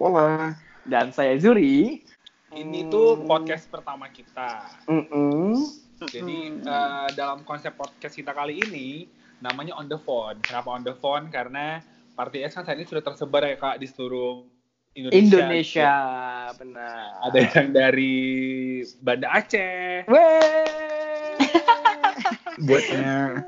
[0.00, 0.56] Pola.
[0.88, 2.00] Dan saya Zuri.
[2.56, 4.64] Ini tuh podcast pertama kita.
[4.88, 5.52] Mm-mm.
[6.08, 9.04] Jadi eh, dalam konsep podcast kita kali ini
[9.44, 10.40] namanya on the phone.
[10.40, 11.28] Kenapa on the phone?
[11.28, 11.84] Karena
[12.16, 14.48] Party S kan saat ini sudah tersebar ya kak di seluruh
[14.96, 15.20] Indonesia.
[15.20, 15.94] Indonesia,
[16.56, 17.20] benar.
[17.20, 18.16] Ada yang dari
[19.04, 20.64] Banda Aceh, Wey.
[22.64, 23.44] Buatnya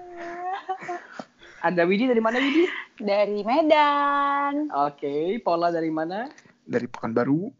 [1.62, 2.66] Ada Widi dari mana Widi?
[2.98, 4.66] Dari Medan.
[4.74, 6.26] Oke, Paula dari mana?
[6.72, 7.52] Dari Pekanbaru.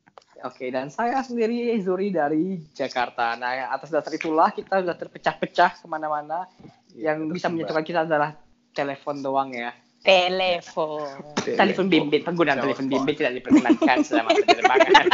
[0.43, 3.39] Oke, dan saya sendiri Zuri dari Jakarta.
[3.39, 6.51] Nah, atas dasar itulah kita sudah terpecah-pecah ke mana-mana.
[6.97, 8.34] Iya, yang bisa menyatukan kita adalah
[8.75, 9.70] telepon doang ya.
[10.03, 11.39] Telepon.
[11.47, 15.05] Telepon bimbit, penggunaan telepon bimbit tidak diperkenankan selama penerbangan.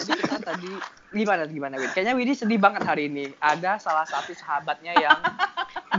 [0.00, 0.70] Jadi kita tadi
[1.12, 1.92] gimana gimana Widi?
[1.92, 3.28] Kayaknya Widi sedih banget hari ini.
[3.44, 5.20] Ada salah satu sahabatnya yang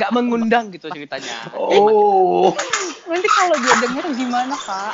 [0.02, 1.46] nggak mengundang gitu ceritanya.
[1.54, 2.58] Oh.
[3.06, 4.94] Nanti kalau dia denger gimana, Kak?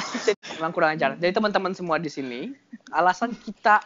[0.59, 1.15] Memang kurang ajar.
[1.15, 2.51] Jadi teman-teman semua di sini,
[2.95, 3.83] alasan kita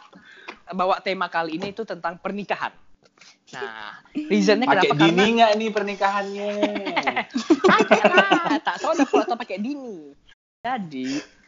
[0.70, 2.70] bawa tema kali ini itu tentang pernikahan.
[3.50, 5.02] Nah, reasonnya pakai kenapa?
[5.02, 6.50] dini nggak nih pernikahannya?
[7.74, 10.14] pakai lah, tak ada foto pakai dini.
[10.62, 11.39] Jadi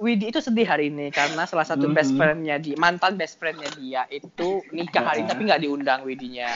[0.00, 1.92] Widi itu sedih hari ini karena salah satu Mhm.
[1.92, 6.48] best friendnya di mantan best friendnya dia itu nikah hari ini tapi nggak diundang Widinya.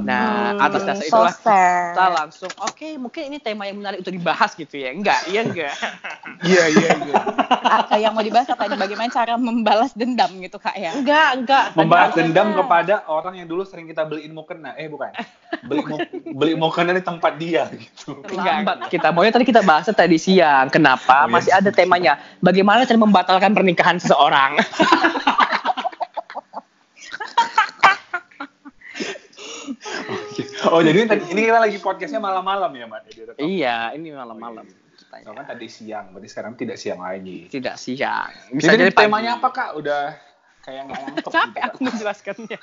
[0.00, 4.80] Nah, atas dasar itulah kita langsung oke mungkin ini tema yang menarik untuk dibahas gitu
[4.80, 4.96] ya.
[4.96, 5.74] Enggak, iya enggak.
[6.44, 7.14] Iya, iya, iya.
[7.96, 8.68] Yang mau dibahas apa?
[8.68, 10.92] Bagaimana cara membalas dendam gitu, Kak ya?
[10.92, 11.64] Enggak, enggak.
[11.72, 14.76] Membalas dendam kepada orang yang dulu sering kita beliin mukena.
[14.76, 15.08] Eh bukan.
[15.64, 15.96] Beli mu
[16.36, 18.20] beli mukena di tempat dia gitu.
[18.28, 20.68] Enggak, kita maunya tadi kita bahas tadi siang.
[20.68, 21.24] Oh, Kenapa?
[21.24, 21.32] iya.
[21.32, 22.20] Masih ada temanya.
[22.54, 24.62] Bagaimana cara membatalkan pernikahan seseorang?
[30.70, 31.02] Oh jadi
[31.34, 34.62] ini kita lagi podcastnya malam-malam ya ada- iya, ini malam-malam.
[35.26, 37.50] Oh, kan tadi siang, berarti sekarang tidak siang lagi.
[37.50, 38.30] Tidak siang.
[38.54, 39.06] Bisa jadi jadi pagi.
[39.10, 39.74] temanya apa kak?
[39.74, 40.14] Udah
[40.62, 41.30] kayak nggak nangkep.
[41.34, 42.58] Capek gitu, aku menjelaskannya.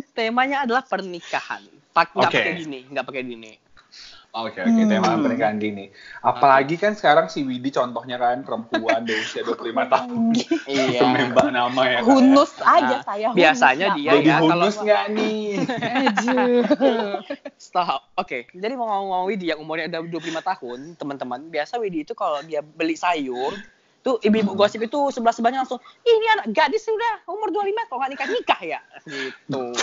[0.16, 1.60] temanya adalah pernikahan.
[1.92, 2.40] Pak, nggak Oke.
[2.40, 3.52] pakai dini, nggak pakai dini.
[4.30, 5.90] Oke oke tema pernikahan dini.
[6.22, 9.58] Apalagi kan sekarang si Widi contohnya kan perempuan di usia 25
[9.90, 10.38] tahun.
[10.70, 11.02] Iya.
[11.02, 11.98] Menembak nama ya.
[11.98, 12.06] Ya.
[12.06, 13.26] Hunus aja Nah, saya.
[13.28, 13.96] hunus, biasanya Kak.
[13.98, 15.42] dia Jadi ya, kalau- hunus nggak nih?
[17.58, 18.00] Stop.
[18.14, 21.50] Oke, jadi mau ngomong Widi yang umurnya udah 25 tahun, teman-teman.
[21.50, 23.50] Biasa Widi itu kalau dia beli sayur,
[24.00, 27.98] tuh ibu-ibu gosip itu sebelah sebelahnya langsung, "Ih, ini anak gadis sudah umur 25 kok
[27.98, 29.74] nggak nikah nikah ya, gitu.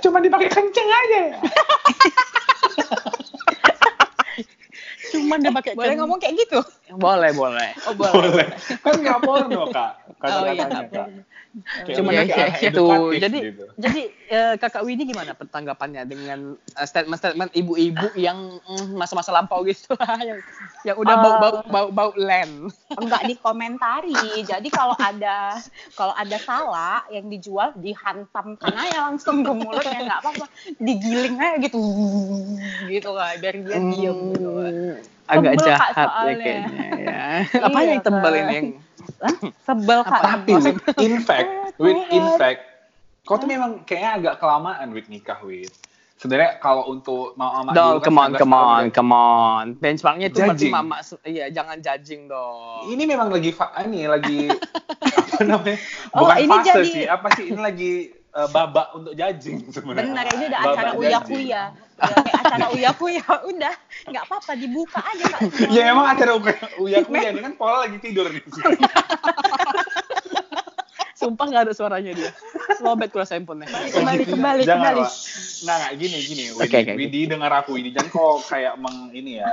[0.00, 1.18] Cuma dipakai kenceng aja.
[1.24, 1.36] ya?
[5.12, 6.60] Cuman dia pakai Boleh ngomong kayak gitu?
[6.94, 7.70] Boleh, boleh.
[7.90, 8.14] Oh, boleh.
[8.14, 8.48] Boleh.
[8.78, 9.92] Kan nggak porno kak.
[10.22, 11.08] Oh, iya, Kata-katanya kak.
[11.56, 12.24] Udah ya,
[12.60, 12.84] gitu.
[12.84, 13.64] edukatif Jadi, gitu.
[13.80, 19.96] jadi eh, kakak Widi gimana tanggapannya dengan eh, statement-statement ibu-ibu yang mm, masa-masa lampau gitu
[19.96, 20.38] lah, yang,
[20.84, 21.22] yang udah Eh.
[21.24, 22.68] bau bau bau bau lem.
[23.00, 24.44] Enggak dikomentari.
[24.44, 25.56] Jadi kalau ada
[25.96, 30.46] kalau ada salah yang dijual dihantamkan aja langsung ke mulutnya nggak apa-apa.
[30.76, 31.80] Digiling aja gitu.
[32.84, 35.15] Gitu lah biar dia diem gitu.
[35.26, 36.34] Agak Tebel, Kak, jahat ya soalnya.
[36.38, 37.24] kayaknya ya.
[37.66, 38.38] Apa Iya, yang tebal Kak.
[38.38, 38.66] ini yang?
[39.58, 40.20] Sebel Kak.
[40.20, 42.60] Tapi with, in fact, with in fact,
[43.22, 45.72] kau tuh memang kayaknya agak kelamaan with nikah with.
[46.16, 49.64] Sebenarnya kalau untuk mau sama Dol, come on, 19 come on, come on.
[49.76, 50.72] Benchmarknya itu berarti Judging.
[50.72, 52.88] mama, iya jangan judging dong.
[52.88, 54.48] Ini memang lagi fa- ini lagi
[55.28, 55.76] apa namanya?
[56.10, 57.92] Oh, Bukan ini fase jadi- sih, apa sih ini lagi
[58.36, 60.12] eh, babak untuk judging sebenarnya.
[60.12, 61.00] Benar ini udah acara judging.
[61.00, 61.62] uya kuya.
[61.96, 63.74] Udah kayak acara uya kuya udah
[64.12, 65.40] nggak apa-apa dibuka aja Kak.
[65.76, 66.36] Ya emang acara
[66.76, 68.44] uya kuya ini kan Paula lagi tidur nih.
[71.16, 72.30] Sumpah nggak ada suaranya dia.
[72.84, 73.72] Lobet kurang handphonenya.
[73.88, 75.02] Kembali kembali Jangan, kembali.
[75.64, 76.44] Nggak, nggak, gini, gini.
[76.52, 76.92] Widi, Oke, oke, oke.
[77.00, 77.88] Widi dengar aku ini.
[77.88, 79.48] Jangan kok kayak meng, ini ya.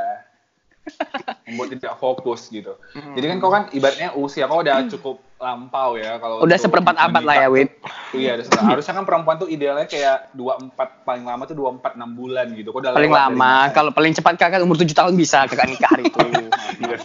[1.47, 2.75] membuat tidak fokus gitu.
[2.91, 3.15] Hmm.
[3.15, 7.24] Jadi kan kau kan ibaratnya usia kau udah cukup lampau ya kalau Udah seperempat abad
[7.28, 7.68] lah ya, tuh.
[8.16, 8.72] Iya, udah seperempat.
[8.72, 12.72] harusnya kan perempuan tuh idealnya kayak 24 paling lama tuh 24 6 bulan gitu.
[12.72, 16.07] Kau udah Paling lama, kalau paling cepat kakak umur 7 tahun bisa kakak nikah hari
[16.07, 16.19] itu.
[16.74, 16.98] Iya.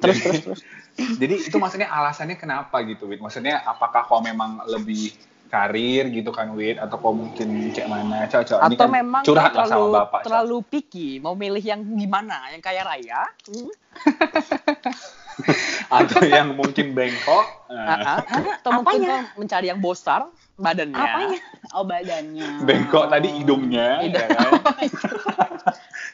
[0.00, 0.60] Terus, terus, terus.
[0.96, 3.20] Jadi itu maksudnya alasannya kenapa gitu, Wid?
[3.20, 5.12] Maksudnya apakah kau memang lebih
[5.52, 6.80] karir gitu kan, Wid?
[6.80, 8.24] Atau kau mungkin kayak mana?
[8.28, 8.56] Cocok.
[8.56, 10.20] Ini Atau kan memang curhat lah terlalu, sama bapak.
[10.24, 12.48] Terlalu picky, mau milih yang gimana?
[12.52, 13.20] Yang kaya raya?
[13.48, 13.68] Hmm?
[15.98, 17.44] Atau yang mungkin bengkok.
[17.66, 18.18] Ah, Nah, ah.
[18.54, 19.08] Atau mungkin Apanya?
[19.26, 20.20] kau mencari yang besar
[20.54, 20.96] badannya?
[20.96, 21.38] Apanya?
[21.72, 22.48] Oh badannya.
[22.62, 23.88] bengkok tadi hidungnya.
[24.00, 24.20] Hidung.
[24.20, 24.50] ya kan?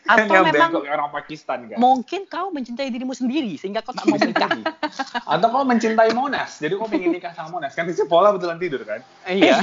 [0.09, 1.77] Atau Yang memang bengkok orang Pakistan kan.
[1.77, 4.49] mungkin kau mencintai dirimu sendiri sehingga kau tak mau menikah.
[5.35, 7.75] Atau kau mencintai Monas, jadi kau pengen nikah sama Monas.
[7.75, 9.05] Kan di sekolah betulan tidur kan?
[9.27, 9.61] iya.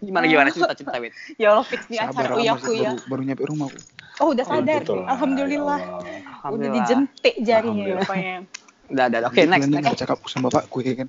[0.00, 1.12] gimana gimana cerita cerita Wit?
[1.36, 2.94] Ya Allah fix di Sabar, acara aku uyak masih uyak.
[2.96, 3.78] baru, baru nyampe rumah aku.
[4.18, 4.80] Oh udah sadar.
[4.80, 5.78] Betul lah, Alhamdulillah.
[5.78, 6.11] ya Allah.
[6.42, 8.34] Udah dijentik jarinya rupanya.
[8.90, 9.30] Udah, udah, udah.
[9.30, 9.84] Oke, next, Nanti next.
[9.86, 11.08] nggak cakap sama bapakku ya kan.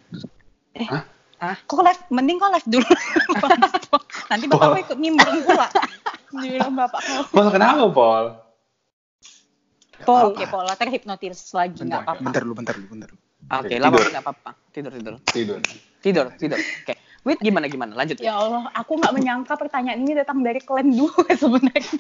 [1.68, 2.02] Kok live?
[2.08, 2.86] Mending kau live dulu.
[4.32, 5.68] Nanti bapakku ikut nimbrung pula.
[6.34, 7.02] Bilang bapak.
[7.30, 8.26] Pol, kenapa Pol?
[10.04, 12.22] Pol, oke Pol, terhipnotis lagi Bentar, apa-apa.
[12.22, 13.22] Bentar dulu, bentar dulu, bentar dulu.
[13.44, 13.84] Oke, Tidur.
[13.84, 14.50] lama nggak apa-apa.
[14.72, 15.14] Tidur, tidur.
[15.30, 15.60] Tidur.
[16.00, 16.60] Tidur, tidur.
[16.60, 16.94] Oke.
[17.24, 17.96] Wit gimana gimana?
[17.96, 18.20] Lanjut.
[18.20, 21.92] Ya Allah, aku nggak menyangka pertanyaan ini datang dari kalian dua sebenarnya.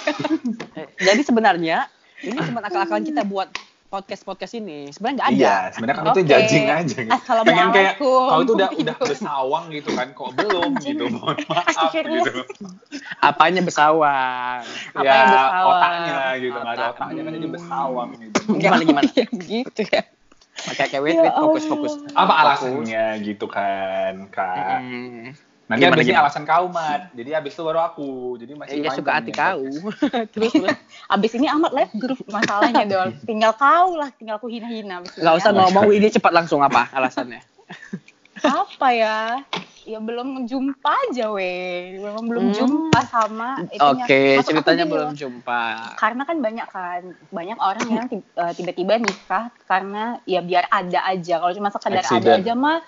[0.75, 1.87] Eh, Jadi sebenarnya
[2.23, 3.51] ini cuma akal-akalan kita buat
[3.93, 4.89] podcast-podcast ini.
[4.89, 5.37] Sebenarnya nggak ada.
[5.37, 6.29] Iya, sebenarnya kan itu Oke.
[6.33, 7.31] judging aja gitu.
[7.45, 11.03] Pengen kayak kau itu udah udah bersawang gitu kan, kok belum gitu.
[11.13, 12.31] Mohon maaf gitu.
[13.21, 14.65] Apanya bersawang?
[14.97, 15.69] Apa ya, bersawang?
[15.69, 16.93] otaknya gitu, nggak ada Otak.
[16.97, 18.39] otaknya kan jadi bersawang gitu.
[18.65, 19.09] Gimana gimana?
[19.13, 20.01] Ya, gitu ya.
[20.69, 21.93] Oke, oke, wait, Ya wait, fokus, fokus.
[22.13, 24.79] Apa alasannya gitu kan, Kak?
[25.73, 27.01] Nanti Gimana, habis ini alasan kau, Mat.
[27.17, 28.09] Jadi habis itu baru aku.
[28.37, 29.57] Jadi masih Iya suka hati kau.
[29.57, 29.81] nih.
[30.37, 30.77] terus terus.
[31.09, 33.09] Abis ini amat live grup masalahnya dol.
[33.25, 35.01] Tinggal kau lah, tinggal aku hina-hina.
[35.01, 35.57] abis Gak usah ya.
[35.57, 37.41] ngomong, ini cepat langsung apa alasannya?
[38.37, 39.41] Apa ya?
[39.83, 41.97] Ya belum jumpa aja weh.
[41.97, 42.55] Belum belum Hmm.
[42.55, 44.05] jumpa sama itunya.
[44.05, 45.61] Oke, Maksud aku ceritanya belum loh, jumpa.
[45.97, 51.41] Karena kan banyak kan, banyak orang yang eh, tiba-tiba nikah karena ya biar ada aja.
[51.41, 52.45] Kalau cuma sekedar ada Accident.
[52.45, 52.79] aja mah,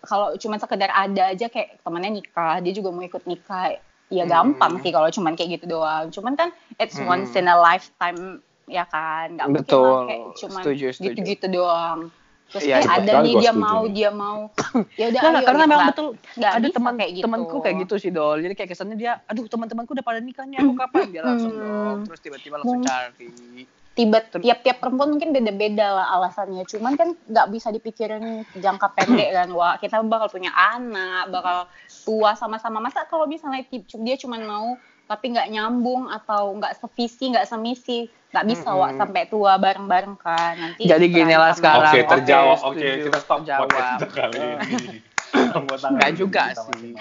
[0.00, 3.78] kalau cuma sekedar ada aja kayak temannya nikah, dia juga mau ikut nikah.
[4.08, 4.56] Ya Hmm.
[4.56, 6.08] gampang sih kalau cuman kayak gitu doang.
[6.08, 7.08] Cuman kan it's Hmm.
[7.08, 9.36] once in a lifetime ya kan.
[9.36, 9.84] Gak mungkin Betul.
[9.84, 10.62] lah kayak cuman
[10.96, 11.98] gitu-gitu doang.
[12.48, 13.60] Terus Iya, kayak cepat ada nih dia setuju.
[13.60, 14.38] mau, dia mau.
[14.96, 15.52] Ya udah ayo, karena gitu.
[15.68, 16.08] memang Nggak- betul
[16.38, 17.24] nggak ada teman kayak gitu.
[17.28, 20.56] temanku kayak gitu sih dol jadi kayak kesannya dia aduh teman-temanku udah pada nikah nih
[20.56, 21.60] aku kapan dia langsung Hmm.
[21.60, 23.28] dong terus tiba-tiba langsung cari
[23.98, 29.50] tiba tiap-tiap perempuan mungkin beda-beda lah alasannya cuman kan nggak bisa dipikirin jangka pendek kan
[29.50, 31.66] wah kita bakal punya anak bakal
[32.06, 34.78] tua sama-sama masa kalau misalnya dia cuma mau
[35.10, 39.00] tapi nggak nyambung atau nggak sevisi nggak semisi nggak bisa wah Mm-mm.
[39.00, 41.96] sampai tua bareng-bareng kan nanti Jadi gini lah sekarang.
[41.96, 42.58] Oke, terjawab.
[42.60, 43.04] Oke, setuju.
[43.08, 43.64] kita stop Terjawab.
[43.72, 44.88] podcast kita kali ini.
[45.96, 46.92] Nggak juga sih.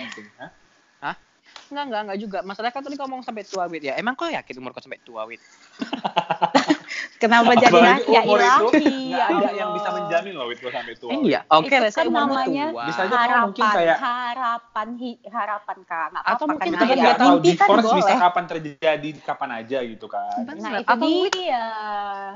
[1.69, 2.39] Enggak enggak enggak juga.
[2.41, 3.81] Masalahnya kan tadi ngomong sampai tua wit.
[3.81, 5.41] Ya emang kau yakin umur kau sampai tua wit?
[7.17, 11.09] Kenapa jadi ya ilahi nggak ya ada yang bisa menjamin loh itu sampai tua.
[11.09, 11.39] eh, iya.
[11.49, 12.83] Oke saya kan namanya tua.
[12.85, 16.07] Bisa aja kau harapan mungkin kayak- harapan hi- harapan kak.
[16.13, 16.93] Nggak Atau mungkin kan kita ya.
[16.95, 20.37] nggak atau mimpi kan divorce bisa kapan terjadi kapan aja gitu kan.
[20.45, 21.65] Nah itu Atau mungkin- dia.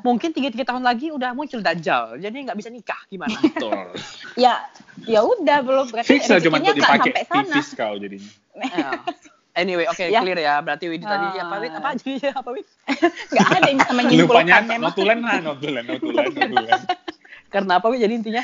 [0.02, 3.38] mungkin tiga tiga tahun lagi udah muncul dajjal jadi nggak bisa nikah gimana?
[3.38, 3.86] Betul.
[4.44, 4.66] ya
[5.06, 5.86] ya udah belum.
[5.90, 7.46] Berarti Fix lah cuma dipakai sampai sana.
[7.54, 8.32] tipis kau jadinya.
[8.56, 8.92] Ya.
[9.56, 10.20] anyway oke Ya.
[10.20, 11.44] clear ya berarti wit tadi Ah.
[11.48, 12.68] apa wit apa aja ya apa wit
[13.32, 16.80] nggak ada yang bisa Lupa menyimpulkan memang notulen lah, notulen, notulen, notulen.
[17.52, 18.44] karena apa wit jadi intinya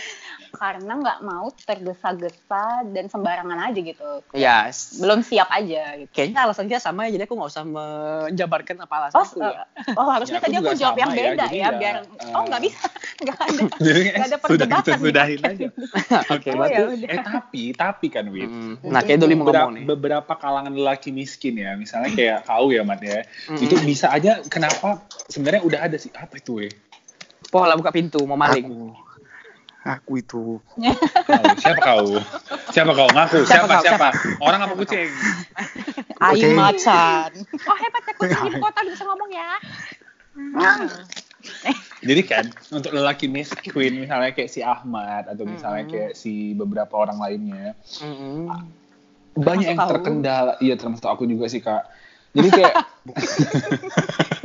[0.56, 6.72] karena nggak mau tergesa-gesa dan sembarangan aja gitu ya belum siap aja gitu kayaknya alasan
[6.80, 10.42] sama ya jadi aku nggak usah menjabarkan apa oh, alasanku ya eh, oh harusnya Ya,
[10.44, 12.86] aku tadi aku jawab yang ya, beda ya, ya, biar eh, oh nggak bisa
[13.24, 15.02] nggak ada Jadi Nggak ada sudah perdebatan kita nih.
[15.02, 15.68] sudahin aja.
[16.38, 17.10] oke Oh, berarti ya udah.
[17.10, 18.50] Eh tapi, tapi kan Wid.
[18.50, 18.74] Mm.
[18.86, 22.86] nah kayak mau beberapa, ngomong nih beberapa kalangan lelaki miskin ya, misalnya kayak kau ya
[22.86, 23.66] Mat ya, Mm-mm.
[23.66, 26.72] itu bisa aja kenapa sebenarnya udah ada sih apa itu ya?
[27.48, 28.92] Pola buka pintu mau maling Aku,
[29.88, 30.44] aku itu.
[31.24, 32.08] Kau, siapa kau?
[32.76, 33.08] Siapa kau?
[33.08, 33.40] Ngaku.
[33.48, 33.74] Siapa Siapa?
[33.80, 33.84] kau?
[33.88, 34.10] Siapa?
[34.44, 35.08] Orang apa kucing?
[36.18, 39.52] ayu macan oh hebat ya kucing di kota bisa ngomong ya
[42.06, 45.94] Jadi kan untuk lelaki miskin misalnya kayak si Ahmad atau misalnya Mm-mm.
[45.94, 47.74] kayak si beberapa orang lainnya
[48.04, 48.46] Mm-mm.
[49.38, 50.54] banyak Termasuk yang terkendala.
[50.62, 51.90] Iya termasuk aku juga sih kak.
[52.38, 52.74] Jadi kayak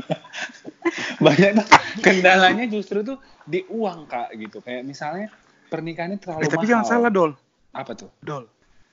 [1.25, 1.67] banyak tuh
[1.99, 4.59] kendalanya justru tuh di uang kak gitu.
[4.59, 5.27] Kayak misalnya
[5.67, 6.71] pernikahannya terlalu Eh, tapi mahal.
[6.71, 7.33] jangan salah, Dol.
[7.71, 8.11] Apa tuh?
[8.19, 8.45] Dol.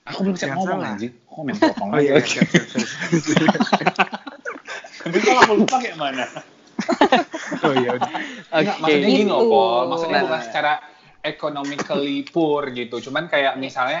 [0.02, 0.90] Aku belum bisa ngomong salah.
[0.90, 1.12] anjing.
[1.24, 2.40] Komen potong Oh iya, aja.
[2.40, 2.88] siap, siap, siap.
[5.00, 6.24] Tapi kalau aku lupa kayak mana?
[7.60, 7.92] Oh iya.
[7.92, 8.10] udah.
[8.50, 8.82] Enggak, Oke.
[8.82, 9.52] maksudnya gini loh, Gitu.
[9.52, 9.80] Pol.
[9.86, 10.42] Maksudnya Nah, bukan nah.
[10.42, 10.72] secara
[11.20, 12.96] economically poor gitu.
[13.00, 14.00] Cuman kayak misalnya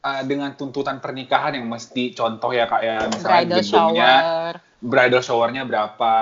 [0.00, 5.20] uh, dengan tuntutan pernikahan yang mesti contoh ya kak ya misalnya bridal gedungnya shower bridal
[5.20, 6.12] showernya berapa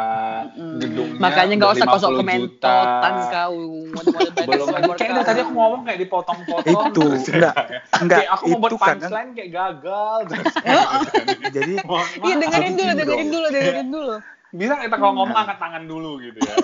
[0.50, 0.78] Mm-mm.
[0.78, 3.30] gedungnya makanya nggak usah kosong 50 komentotan juta.
[3.30, 3.58] kau
[4.50, 5.24] belum lagi shower kayak kau.
[5.24, 7.80] tadi aku ngomong kayak dipotong-potong Itu, ya, enggak, ya.
[7.96, 10.54] enggak, kayak aku mau buat itu kan- punchline kayak gagal terus
[11.56, 12.42] Jadi Mohon iya maaf.
[12.42, 14.14] dengerin Jadi dulu dengerin dulu dengerin dulu
[14.48, 16.54] bisa kita kalau ngomong angkat tangan dulu gitu ya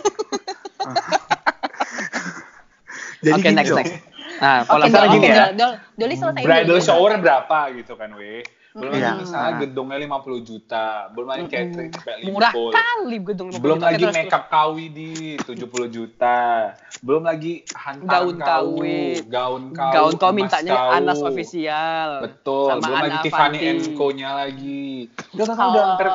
[3.20, 3.78] jadi Oke, gini next, dong.
[3.80, 3.94] next.
[4.36, 5.36] Nah, sekarang Dol, gini ya.
[5.36, 6.80] Dol, Dol, Doli selesai Bridal dulu.
[6.80, 8.42] shower berapa gitu kan, weh.
[8.74, 9.12] Belum lagi Iya.
[9.14, 12.74] misalnya gedungnya 50 juta, belum lagi catering sampai Murah 50.
[12.74, 13.86] kali gedung 50 Belum juta.
[13.86, 16.38] lagi terus, makeup kawi di 70 juta.
[16.98, 19.16] Belum lagi hantaran Gaun kau, kawin.
[19.30, 20.90] gaun kau, Gaun kau emas mintanya kau.
[20.90, 22.08] Anas official.
[22.20, 23.58] Betul, Sama belum lagi Tiffany.
[23.94, 24.86] Co-nya lagi.
[25.30, 26.08] Udah kan Kalau- udah hampir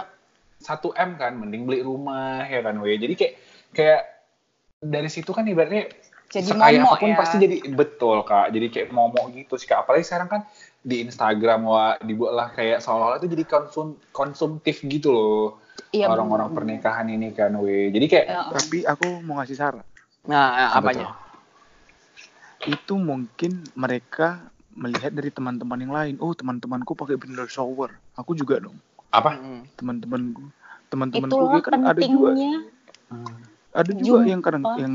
[0.60, 3.00] 1 M kan, mending beli rumah ya kan, weh.
[3.00, 3.34] Jadi kayak
[3.72, 4.02] kayak
[4.82, 5.88] dari situ kan ibaratnya
[6.30, 7.18] Jadi sekaya momok apa pun ya.
[7.18, 10.42] pasti jadi betul kak jadi kayak momok gitu sih kak apalagi sekarang kan
[10.80, 15.46] di Instagram wah dibuatlah kayak seolah-olah itu jadi konsum konsumtif gitu loh
[15.90, 16.58] Iya, orang-orang bener.
[16.60, 18.42] pernikahan ini kan weh jadi kayak Ya.
[18.46, 19.82] Tapi aku mau ngasih saran.
[20.28, 21.18] Nah, Apa apanya?
[22.62, 24.44] Itu mungkin mereka
[24.76, 26.16] melihat dari teman-teman yang lain.
[26.20, 27.96] Oh, teman-temanku pakai bridal shower.
[28.16, 28.76] Aku juga dong.
[29.10, 29.66] apa Mm.
[29.74, 30.44] Teman-temanku.
[30.92, 32.38] Teman-temanku kan ada juga
[33.70, 34.30] ada juga Jumpa.
[34.30, 34.94] yang kadang yang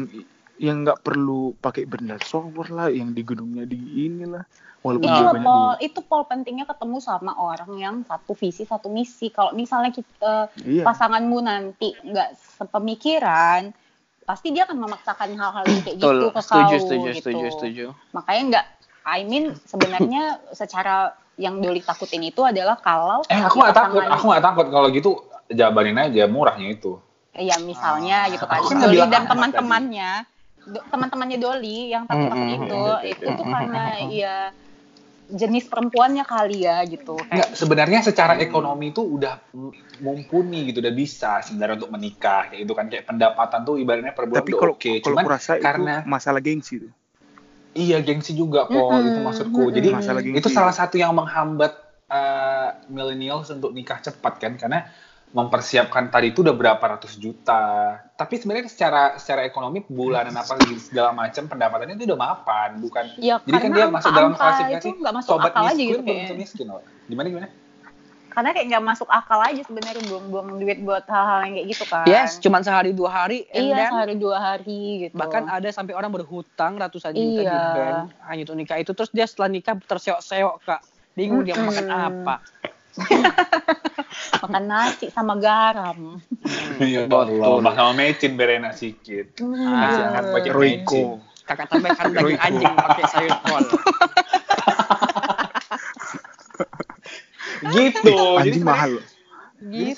[0.59, 4.45] yang nggak perlu pakai bridal shower lah, yang di gedungnya di inilah.
[4.85, 5.65] Walaupun Itu loh, banyak Pol.
[5.81, 9.33] di Itu Pol pentingnya ketemu sama orang yang satu visi satu misi.
[9.33, 10.85] Kalau misalnya kita, Iya.
[10.85, 13.73] pasanganmu nanti nggak sepemikiran,
[14.25, 16.17] pasti dia akan memaksakan hal-hal yang kayak Betul.
[16.21, 16.83] gitu ke Setuju, kau.
[16.85, 17.19] setuju, gitu.
[17.19, 17.87] setuju, setuju.
[18.13, 18.67] Makanya nggak,
[19.09, 20.23] I mean sebenarnya
[20.61, 24.87] secara yang Doli takutin itu adalah kalau eh aku nggak takut aku nggak takut kalau
[24.95, 25.19] gitu
[25.51, 26.95] jabanin aja murahnya itu
[27.35, 30.11] ya misalnya gitu kan kan Doli dan teman-temannya
[30.67, 33.83] do- teman-temannya Doli yang takut takut Mm, itu mm, itu tuh karena
[34.23, 34.37] ya
[35.25, 39.41] jenis perempuannya kali ya gitu Nggak, sebenarnya secara ekonomi itu udah
[40.05, 44.29] mumpuni gitu, udah bisa sebenarnya untuk menikah kayak gitu kan kayak pendapatan tuh ibaratnya per
[44.29, 44.93] bulan Tapi udah kalau oke.
[45.01, 46.93] kalau Cuman kurasa karena itu masalah gengsi tuh.
[47.75, 49.63] iya gengsi juga kok Mm-mm, itu maksudku.
[49.65, 49.77] mm-mm.
[49.81, 50.39] Jadi Masalah gengsi.
[50.45, 51.73] itu salah satu yang menghambat
[52.11, 54.87] eh, millennials untuk nikah cepat kan karena
[55.35, 57.99] mempersiapkan tadi itu udah berapa ratus juta.
[58.15, 63.43] Tapi sebenarnya secara secara ekonomi bulanan apa segala macam pendapatannya itu udah mapan, bukan ya
[63.43, 66.83] jadi kan dia masuk dalam klasifikasi masuk sobat akal aja miskin gitu belum miskin loh.
[67.11, 67.49] Gimana gimana?
[68.35, 71.85] karena kayak nggak masuk akal aja sebenarnya belum buang duit buat hal-hal yang kayak gitu
[71.87, 75.71] kan Yes, cuman sehari dua hari, and iya then sehari dua hari gitu bahkan ada
[75.71, 77.63] sampai orang berhutang ratusan juta di Iya.
[77.71, 80.83] bank hanya untuk nikah itu terus dia setelah nikah terseok-seok kak
[81.15, 82.09] bingung dia mau makan Mm-mm.
[82.27, 82.35] apa
[84.45, 86.23] makan nasi sama garam
[86.79, 87.63] Iya betul.
[87.65, 88.33] Sama mecin
[88.73, 89.27] sedikit.
[89.41, 90.07] Nasi Hmm.
[90.11, 90.55] hangat pakai mecin.
[90.55, 91.03] Royco.
[91.45, 93.65] kakak tambahkan daging anjing pakai sayur kol
[97.65, 98.13] Gitu.
[98.13, 98.93] Eh, Jadi anjing mahal.
[99.65, 99.97] bikin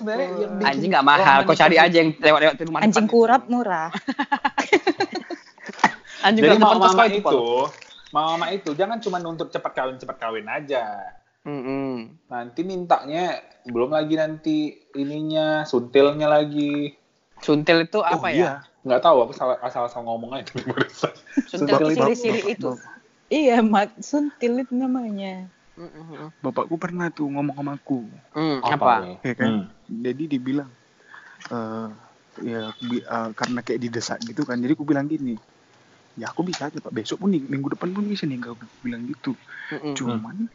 [0.63, 3.91] anjing nggak mahal kau cari aja yang lewat-lewat di rumah anjing kurap murah
[6.27, 7.45] anjing Jadi kurap depan mama kos mama kau itu itu,
[8.15, 10.87] mama mama itu jangan cuma nuntut cepat kawin cepat kawin aja.
[11.47, 12.19] Mm-mm.
[12.27, 13.39] Nanti mintanya
[13.71, 14.57] belum lagi nanti
[14.99, 16.99] ininya suntilnya lagi.
[17.37, 18.53] suntil itu Oh apa ya iya.
[18.83, 20.51] Nggak tahu aku salah asal-asal ngomong aja
[21.47, 22.71] suntil Suntil itu itu- siri-siri itu
[23.31, 25.47] iya mat suntil itu namanya.
[26.41, 28.09] Bapakku pernah tuh ngomong sama aku.
[28.33, 29.21] Hmm, apa?
[29.21, 29.53] Ya kan?
[29.53, 30.03] Hmm.
[30.03, 30.71] Jadi dibilang
[31.53, 31.89] eh
[32.43, 34.57] ya bi- eh, karena kayak didesak gitu kan.
[34.59, 35.37] Jadi aku bilang gini.
[36.17, 36.97] Ya aku bisa aja Pak.
[36.97, 39.37] Besok pun nih, minggu depan pun bisa nih aku bilang gitu.
[39.69, 39.93] Mm-mm.
[39.93, 40.49] Cuman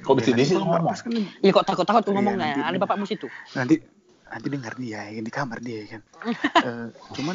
[0.00, 0.82] Kok bisa di ngomong?
[0.82, 2.56] pas kan Iya kok takut-takut tuh Iya, ngomongnya.
[2.56, 3.28] nanti- Ada bapakmu situ.
[3.52, 3.76] nanti
[4.24, 6.02] nanti dengar dia ya, di kamar dia ya kan.
[6.62, 7.34] Eh, cuman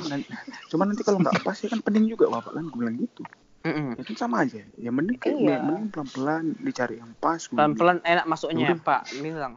[0.68, 3.22] cuman nanti kalau nggak pas ya kan pening juga bapak kan gue bilang gitu.
[3.62, 3.94] Mm-mm.
[3.94, 4.64] Ya kan sama aja.
[4.76, 5.60] Ya mending kayak Iya.
[5.60, 7.44] mending pelan-pelan dicari yang pas.
[7.44, 8.80] Pelan-pelan enak masuknya, Udah.
[8.80, 9.02] Pak.
[9.14, 9.54] Bilang.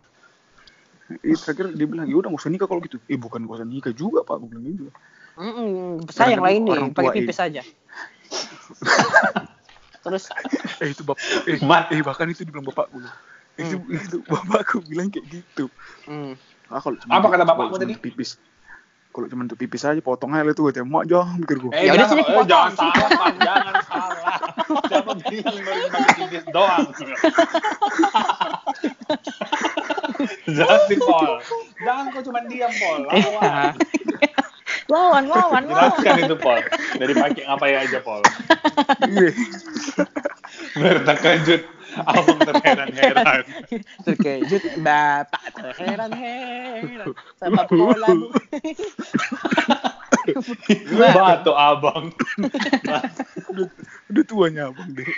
[1.20, 2.98] Iya terakhir dia bilang ya udah nggak usah nikah kalau gitu.
[3.06, 4.82] Eh bukan nggak usah nikah juga pak, gue bilang gitu.
[5.38, 6.02] Mm-mm.
[6.10, 7.62] Sayang lah ini, Orang tua pakai pipis aja.
[10.00, 10.32] Terus
[10.80, 11.88] Eh itu bapak, eh, Mat.
[11.88, 13.04] eh bahkan itu dibilang bapak gue.
[13.56, 15.68] Itu, itu bapakku bilang kayak gitu.
[16.04, 16.32] mm.
[16.66, 17.94] Ah, kalau cuma- Apa kata bapakmu tadi?
[17.94, 18.40] Pipis.
[19.10, 21.72] Kalau cuma untuk pipis aja potong aja itu aja mak jangan mikir gue.
[21.72, 22.06] Eh, Ya udah,
[22.46, 23.32] jangan, sini salah, Pak.
[23.36, 24.36] jangan salah.
[24.86, 26.86] Jangan bilang baru pakai tipis doang.
[30.48, 31.26] jangan sih, Pol.
[31.80, 33.00] Jangan kau cuma diam, Pol.
[33.04, 33.74] Lawan.
[34.90, 36.58] Lawan lawan lawan Jelaskan itu, Pol.
[36.98, 38.22] Dari pakai ngapain aja, Pol.
[40.76, 41.62] Biar terkejut.
[41.90, 43.42] Abang terheran-heran.
[44.06, 48.30] terkejut bapak terheran-heran sama pola bu.
[51.18, 52.14] Batu abang.
[53.50, 53.66] udah,
[54.06, 55.08] udah tuanya abang deh.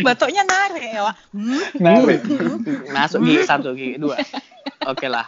[0.00, 1.16] batoknya narik ya Wak.
[1.34, 1.62] Hmm.
[1.76, 2.20] Narik.
[2.92, 4.16] Masuk gigi satu, gigi dua.
[4.86, 5.26] Oke lah.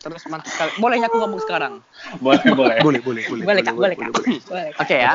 [0.00, 0.70] Terus mantap sekali.
[0.80, 1.74] Boleh aku ngomong sekarang?
[2.18, 2.78] Boleh, boleh.
[2.80, 3.44] Boleh boleh boleh.
[3.44, 4.38] boleh kak boleh kak boleh.
[4.40, 5.12] boleh Oke ya.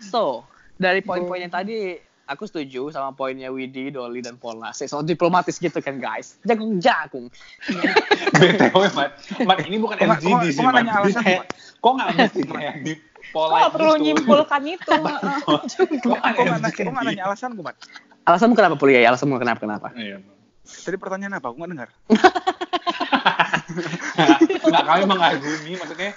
[0.00, 4.40] So, dari poin-poinnya tadi aku setuju sama poinnya Widi, Dolly, dan.
[4.72, 6.40] Saya so diplomatis gitu kan guys.
[6.42, 7.28] Jagung jagung.
[8.34, 9.12] BTW, Mat.
[9.44, 10.82] Mat, ini bukan Kok LGD kok- sih, kok nggak Mat.
[10.82, 11.46] nanya alasan, Mat?
[11.78, 12.92] Kok nggak mesti kayak di
[13.30, 14.92] polite Kok perlu nyimpulkan itu?
[15.44, 15.60] Kok
[16.00, 17.76] kok nggak nanya, kok alasan gue, Mat?
[18.24, 19.04] Alasanmu kenapa Pul ya?
[19.12, 19.88] Alasanmu kenapa kenapa?
[19.92, 20.16] Iya.
[20.64, 21.52] Tadi pertanyaan apa?
[21.52, 21.88] Aku nggak dengar.
[24.64, 26.10] Enggak, kami mengagumi, maksudnya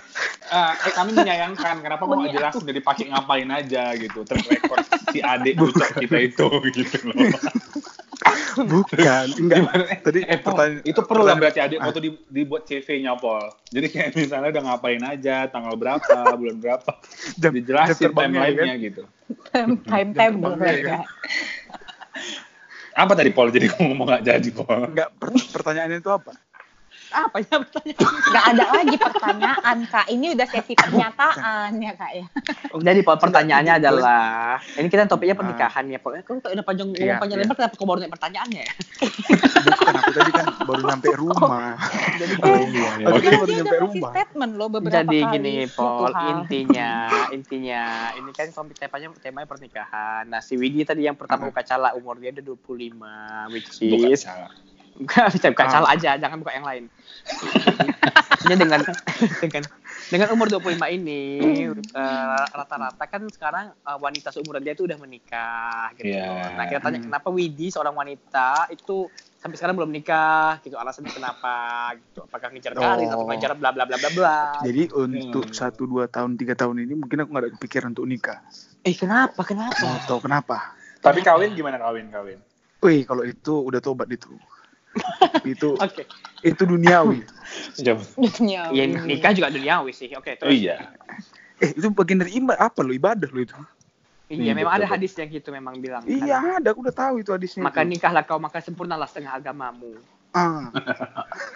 [0.48, 5.20] eh, eh, kami menyayangkan kenapa kok nggak jelas dari pakai ngapain aja gitu, terrekord si
[5.20, 7.28] adik bucok kita itu gitu loh.
[8.58, 9.58] Bukan, enggak.
[9.62, 9.84] Gimana?
[10.02, 13.54] Tadi Eh, pertanyaan itu perlu lah berarti adik foto di, dibuat CV-nya Pol.
[13.70, 16.92] Jadi kayak misalnya udah ngapain aja, tanggal berapa, bulan berapa,
[17.38, 19.04] Jam- dijelasin timeline-nya gitu.
[19.86, 20.56] Time table.
[20.56, 21.00] terbangnya, ya.
[22.98, 23.54] Apa tadi Pol?
[23.54, 24.90] Jadi ngomong nggak jadi Pol.
[24.90, 26.34] enggak per- pertanyaannya itu apa?
[27.08, 27.98] Apa ya pertanyaan?
[28.28, 30.06] Nggak ada lagi pertanyaan, Kak.
[30.08, 32.26] Ini udah sesi pernyataan ya, Kak ya.
[32.74, 34.24] Jadi Pol pertanyaannya adalah
[34.76, 36.20] ini kita topiknya pernikahan ya Pol.
[36.20, 37.46] Kok udah panjang ngomong Iya, panjang iya.
[37.46, 38.74] lebar kenapa kau baru nanya pertanyaannya ya?
[39.58, 41.72] Bukan, aku tadi kan baru nyampe rumah.
[42.18, 43.06] Jadi Oh, iya, iya.
[43.08, 43.28] Aku Oke.
[43.30, 44.12] baru Dia nyampe rumah.
[44.12, 45.34] statement loh beberapa Jadi kali.
[45.34, 46.14] gini hal.
[46.34, 46.90] intinya
[47.36, 47.82] intinya
[48.14, 50.24] ini kan komik temanya temanya pernikahan.
[50.26, 54.28] Nah, si Widi tadi yang pertama buka cala umurnya udah 25 which is.
[55.54, 55.72] bukan Ah.
[55.72, 56.84] cala aja, jangan buka yang lain.
[58.44, 58.80] Ini dengan
[59.40, 59.64] dengan
[60.08, 61.68] dengan umur 25 ini
[62.50, 66.16] rata-rata kan sekarang eh, wanita seumuran dia itu udah menikah gitu.
[66.16, 66.56] Iya.
[66.56, 67.08] Nah, kita tanya Hmm.
[67.08, 70.76] kenapa Widi seorang wanita itu sampai sekarang belum nikah gitu.
[70.76, 71.56] Alasannya kenapa
[71.98, 72.24] gitu.
[72.24, 73.28] Apakah ngejar karir atau Oh.
[73.28, 74.38] ngejar bla bla bla bla bla.
[74.62, 75.56] Jadi untuk Hmm.
[75.56, 78.40] satu dua tahun tiga tahun ini mungkin aku nggak ada kepikiran untuk nikah.
[78.82, 79.42] Eh kenapa?
[79.44, 79.76] Kenapa?
[79.78, 80.78] Mau tahu kenapa?
[80.98, 82.40] Tapi kawin gimana kawin kawin?
[82.78, 84.30] Wih, kalau itu udah tobat itu.
[85.44, 86.04] Itu Oke.
[86.42, 87.20] itu duniawi.
[87.76, 88.04] Coba.
[88.16, 88.62] Dunia.
[88.70, 90.08] Iya nikah juga duniawi sih.
[90.14, 90.54] Oke, Oh terus.
[90.54, 90.92] iya.
[91.58, 93.56] Eh, itu bagian dari ibadah apa lo ibadah lo itu?
[94.28, 96.02] Iya, Iya, memang ada betul, hadis yang gitu memang bilang.
[96.04, 97.64] Iya, ada aku udah tahu itu hadisnya.
[97.64, 97.96] Maka itu.
[97.96, 99.96] nikahlah kau maka sempurnalah setengah agamamu.
[100.36, 100.70] Ah,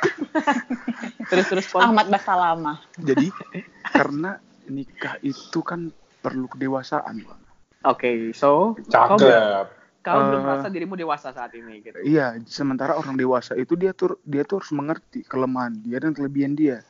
[1.30, 1.84] Terus terus Pol.
[1.84, 2.80] Ahmad Basalamah.
[2.98, 3.30] jadi
[3.86, 7.24] karena nikah itu kan perlu kedewasaan.
[7.84, 9.68] Oke, so kau, belum- Cakep.
[10.02, 10.44] Kau belum Eh.
[10.44, 11.98] merasa dirimu dewasa saat ini gitu.
[12.00, 16.54] Iya, sementara orang dewasa itu dia tuh dia tuh harus mengerti kelemahan dia dan kelebihan
[16.54, 16.82] dia.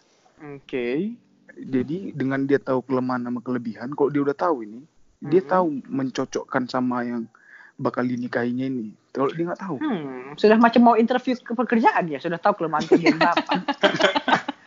[0.42, 1.14] Oke.
[1.54, 4.80] Jadi dengan dia tahu kelemahan sama kelebihan, kalau dia udah tahu ini,
[5.22, 5.50] dia Mhm.
[5.50, 7.28] tahu mencocokkan sama yang
[7.76, 8.96] bakal dinikahinya ini.
[9.12, 12.88] Kalau dia nggak tahu, Hmm, sudah macam mau interview ke pekerjaan ya, sudah tahu kelemahan
[12.88, 13.60] kelebihan Bapak.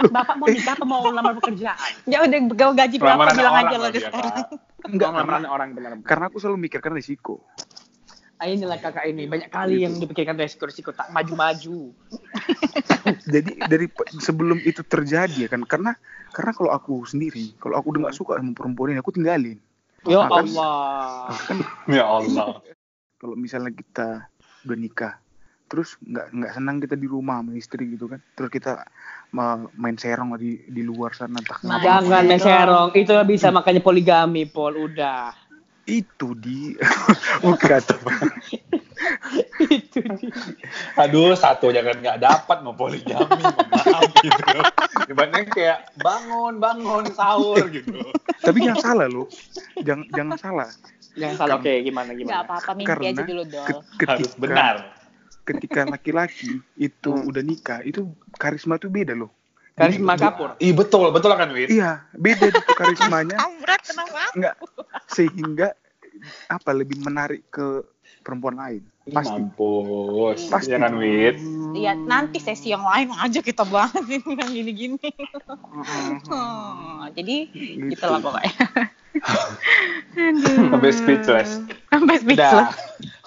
[0.05, 1.91] Bapak mau nikah apa mau lamar pekerjaan?
[2.05, 2.39] Ya udah
[2.75, 4.61] gaji berapa bilang aja lo deh dia, sekarang.
[4.85, 5.97] Enggak lamaran orang benar.
[6.05, 7.41] karena aku selalu mikirkan risiko.
[8.35, 11.95] Ah, inilah kakak ini banyak kali yang dipikirkan resiko resiko tak maju-maju.
[13.35, 13.87] Jadi dari
[14.19, 15.95] sebelum itu terjadi ya kan, karena
[16.35, 19.59] karena kalau aku sendiri, kalau aku udah nggak suka sama perempuan ini, aku tinggalin.
[20.05, 20.75] Ya Nah, Allah.
[21.47, 21.59] kan
[21.97, 22.61] Ya Allah.
[23.17, 24.29] kalau misalnya kita
[24.65, 25.15] udah nikah
[25.65, 28.85] terus nggak nggak senang kita di rumah sama istri gitu kan terus kita
[29.33, 32.45] ma- main serong di di luar sana Main kenapa Jangan main serong.
[32.45, 35.33] serong, itu bisa makanya poligami, Pol, udah.
[35.87, 36.73] Itu di
[37.45, 37.81] bukan
[39.61, 40.33] itu dia.
[40.97, 44.43] Aduh, satu jangan nggak dapat mau poligami, maaf gitu.
[45.07, 47.93] Ibaratnya kayak bangun, bangun, sahur gitu.
[48.37, 49.25] tapi jangan salah loh
[49.79, 50.69] jangan jangan salah
[51.15, 52.43] Jangan salah, oke gimana Nggak gimana.
[52.43, 53.65] apa-apa mimpi Karena aja dulu dong.
[53.65, 53.95] Ke- Harus
[54.27, 54.75] ketika benar.
[55.45, 57.29] ketika laki-laki itu Hmm.
[57.29, 58.01] udah nikah itu
[58.35, 59.31] karisma tuh beda loh
[59.75, 60.49] Karisma Jadi- kapur.
[60.57, 61.67] Ih betul, betul kan Win?
[61.69, 64.23] iya beda itu karismanya Amrat kenapa?
[64.33, 64.55] nggak
[65.09, 65.69] sehingga
[66.47, 67.83] apa lebih menarik ke
[68.21, 70.49] perempuan lain pasti Mampus.
[70.49, 70.71] Pasti.
[70.71, 71.37] Ya kan Win?
[71.75, 75.09] Iya nanti sesi yang lain aja kita bahas ini yang gini-gini.
[76.25, 77.91] Hmm, jadi Gitu.
[77.91, 78.55] gitu lah pokoknya.
[80.71, 81.51] Sampai speechless.
[81.87, 82.73] Sampai speechless.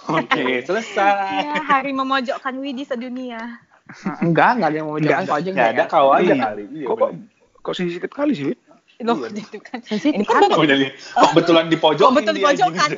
[0.08, 1.44] Oke, selesai.
[1.44, 3.60] Ya, hari memojokkan Widi sedunia.
[4.20, 5.86] Enggak, enggak ada yang mau Enggak, menjawab kau aja Nggak ada ya.
[5.88, 6.44] kau aja Iya.
[6.44, 6.64] kali.
[6.74, 7.10] Iya, kok kok
[7.62, 8.60] kok sensitif kali sih Wid?
[9.00, 9.60] Loh, Iya.
[9.62, 9.80] kan.
[9.84, 12.08] Sensitif Ini kan Oh jadi kebetulan di pojok.
[12.12, 12.90] Betul di pojokan.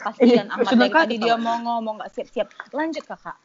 [0.00, 2.48] Kasihan Eh, Ahmad seneng dari kan tadi dia mau ngomong nggak siap-siap.
[2.72, 3.36] Lanjut kakak.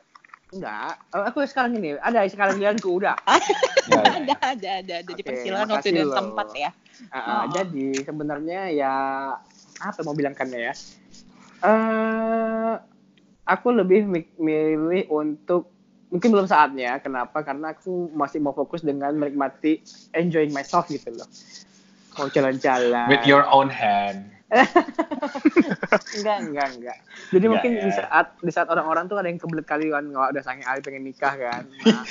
[0.50, 3.14] Enggak, Eh, aku sekarang ini ada sekarang giliranku udah.
[3.28, 6.70] ada, ada, ada, ada di Oke, persilangan waktu dan tempat ya.
[7.12, 7.44] Oh.
[7.52, 8.94] Jadi sebenarnya ya
[9.76, 10.74] apa mau bilangkannya ya?
[11.62, 12.74] Eh,
[13.46, 15.70] aku lebih mi- milih untuk
[16.10, 16.98] mungkin belum saatnya.
[17.00, 17.46] Kenapa?
[17.46, 19.82] Karena aku masih mau fokus dengan menikmati
[20.14, 21.30] enjoying myself gitu loh.
[22.18, 23.10] Mau jalan-jalan.
[23.10, 24.34] With your own hand.
[26.16, 26.98] enggak enggak enggak
[27.34, 27.98] jadi Enggak, mungkin di ya.
[27.98, 31.02] saat di saat orang-orang tuh ada yang kebelet kali kan nggak udah sange ali pengen
[31.02, 32.06] nikah kan nah,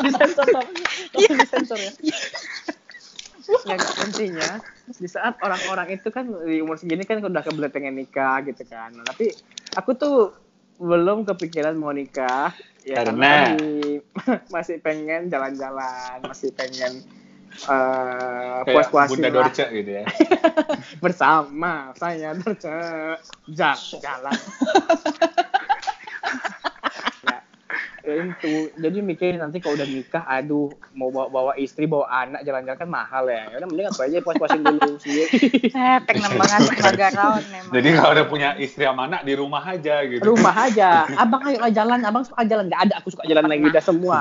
[0.00, 0.72] disensor tapi
[1.36, 1.92] disensor ya
[3.46, 3.80] ya nggak,
[4.10, 4.50] intinya.
[4.90, 8.94] Di saat orang-orang itu kan di umur segini kan udah kebelet pengen nikah gitu kan.
[8.94, 9.30] Nah, tapi
[9.78, 10.34] aku tuh
[10.82, 12.50] belum kepikiran mau nikah.
[12.86, 13.58] Ya Karena?
[14.46, 17.02] masih pengen jalan-jalan masih pengen
[17.56, 19.48] Kayak puas-puasin Bunda lah.
[19.48, 20.04] Dorce gitu ya.
[21.04, 22.76] bersama saya Dorce.
[23.48, 24.36] Jalan
[28.06, 32.46] ya itu jadi mikir nanti kalau udah nikah aduh mau bawa, bawa istri bawa anak
[32.46, 33.50] jalan-jalan kan mahal ya.
[33.50, 35.26] Ya udah mending aku aja puas-puasin dulu sendiri
[35.74, 36.70] Eh, pengen banget
[37.50, 37.72] memang.
[37.74, 40.22] Jadi kalau udah punya istri sama anak di rumah aja gitu.
[40.22, 41.04] rumah aja.
[41.22, 42.70] Abang ayo lah jalan abang suka jalan.
[42.70, 44.18] Nggak ada aku suka jalan lagi udah semua.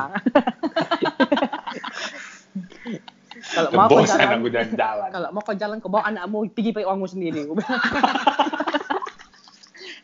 [3.45, 5.09] Kalau mau kau jalan aku jalan-jalan.
[5.13, 7.45] kalau mau kau jalan kau bawa anakmu pergi pakai uangmu sendiri.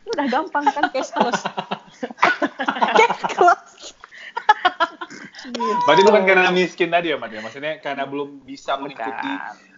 [0.06, 1.42] Udah gampang kan cash close
[3.30, 3.94] Close.
[5.84, 7.42] Berarti bukan karena miskin tadi ya, Mat ya?
[7.42, 9.32] Maksudnya karena belum bisa mengikuti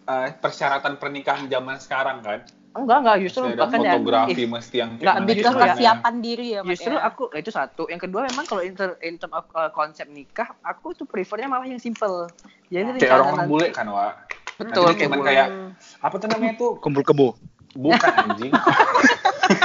[0.04, 2.40] eh, persyaratan pernikahan zaman sekarang kan?
[2.74, 5.62] enggak enggak justru bahkan ya fotografi, ih, mesti yang Nggak, kayak Lebih ke mana caranya.
[5.70, 7.06] persiapan diri ya, Mat, justru ya.
[7.06, 10.10] aku nah, itu satu yang kedua memang kalau in, ter- in term of uh, konsep
[10.10, 12.26] nikah aku tuh prefernya malah yang simple
[12.66, 14.14] jadi Kayak orang nanti- bule kan, Wak?
[14.58, 15.46] betul Nanti cuman kayak,
[16.02, 16.72] apa tuh namanya tuh?
[16.82, 17.38] Kumpul kebo.
[17.74, 18.50] Bukan anjing.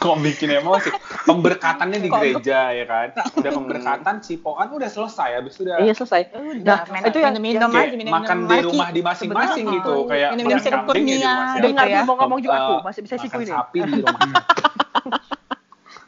[0.00, 0.88] Kok bikin emosi?
[1.22, 3.08] Pemberkatannya di gereja ya kan?
[3.36, 5.36] Udah pemberkatan, cipokan udah selesai.
[5.36, 8.58] Habis itu udah iya selesai Udah, Nah, itu yang- minum-minum kayak aja, minum-minum makan di
[8.64, 9.92] rumah di masing-masing gitu.
[9.94, 11.18] oh, Kayak minum-minum makan sirup kurnia.
[11.20, 11.60] siapa.
[11.60, 12.02] dengar Gitu ya.
[12.02, 14.20] mau ngomong juga aku Eh, masih bisa siku makan ini sapi di rumah.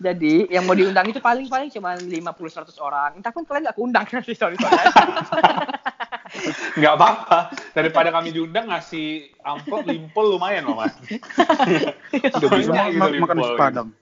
[0.02, 2.18] jadi yang mau diundang itu paling paling cuma 50
[2.50, 4.82] 100 orang entah pun kalian nggak keundang nanti sorry sorry
[6.78, 7.38] Nggak apa-apa.
[7.72, 10.94] Daripada kami diundang ngasih amplop limpol lumayan loh, Mas.
[12.38, 13.88] Udah bisa ma- gitu, ma- makan nasi padang.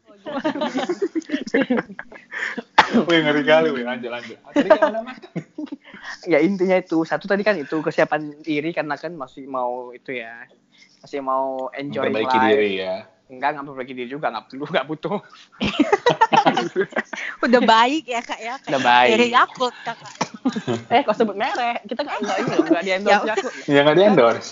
[3.06, 3.86] Wih, ngeri kali, wih.
[3.86, 4.38] Lanjut, lanjut.
[4.50, 5.18] Tadi mana, Mas?
[6.26, 10.48] ya intinya itu satu tadi kan itu kesiapan diri karena kan masih mau itu ya
[11.00, 12.96] masih mau enjoy Memperbaiki life diri ya.
[13.30, 15.18] Enggak nggak memperbaiki diri juga nggak perlu nggak butuh
[17.44, 18.54] Udah baik ya, Kak ya.
[18.58, 19.10] Kayak Udah baik.
[19.16, 20.14] Dari Yakult, Kakak.
[20.88, 23.54] eh kok sebut merek kita nggak nggak ini nggak di endorse Ya, Yakult.
[23.68, 24.50] Ya nggak di endorse.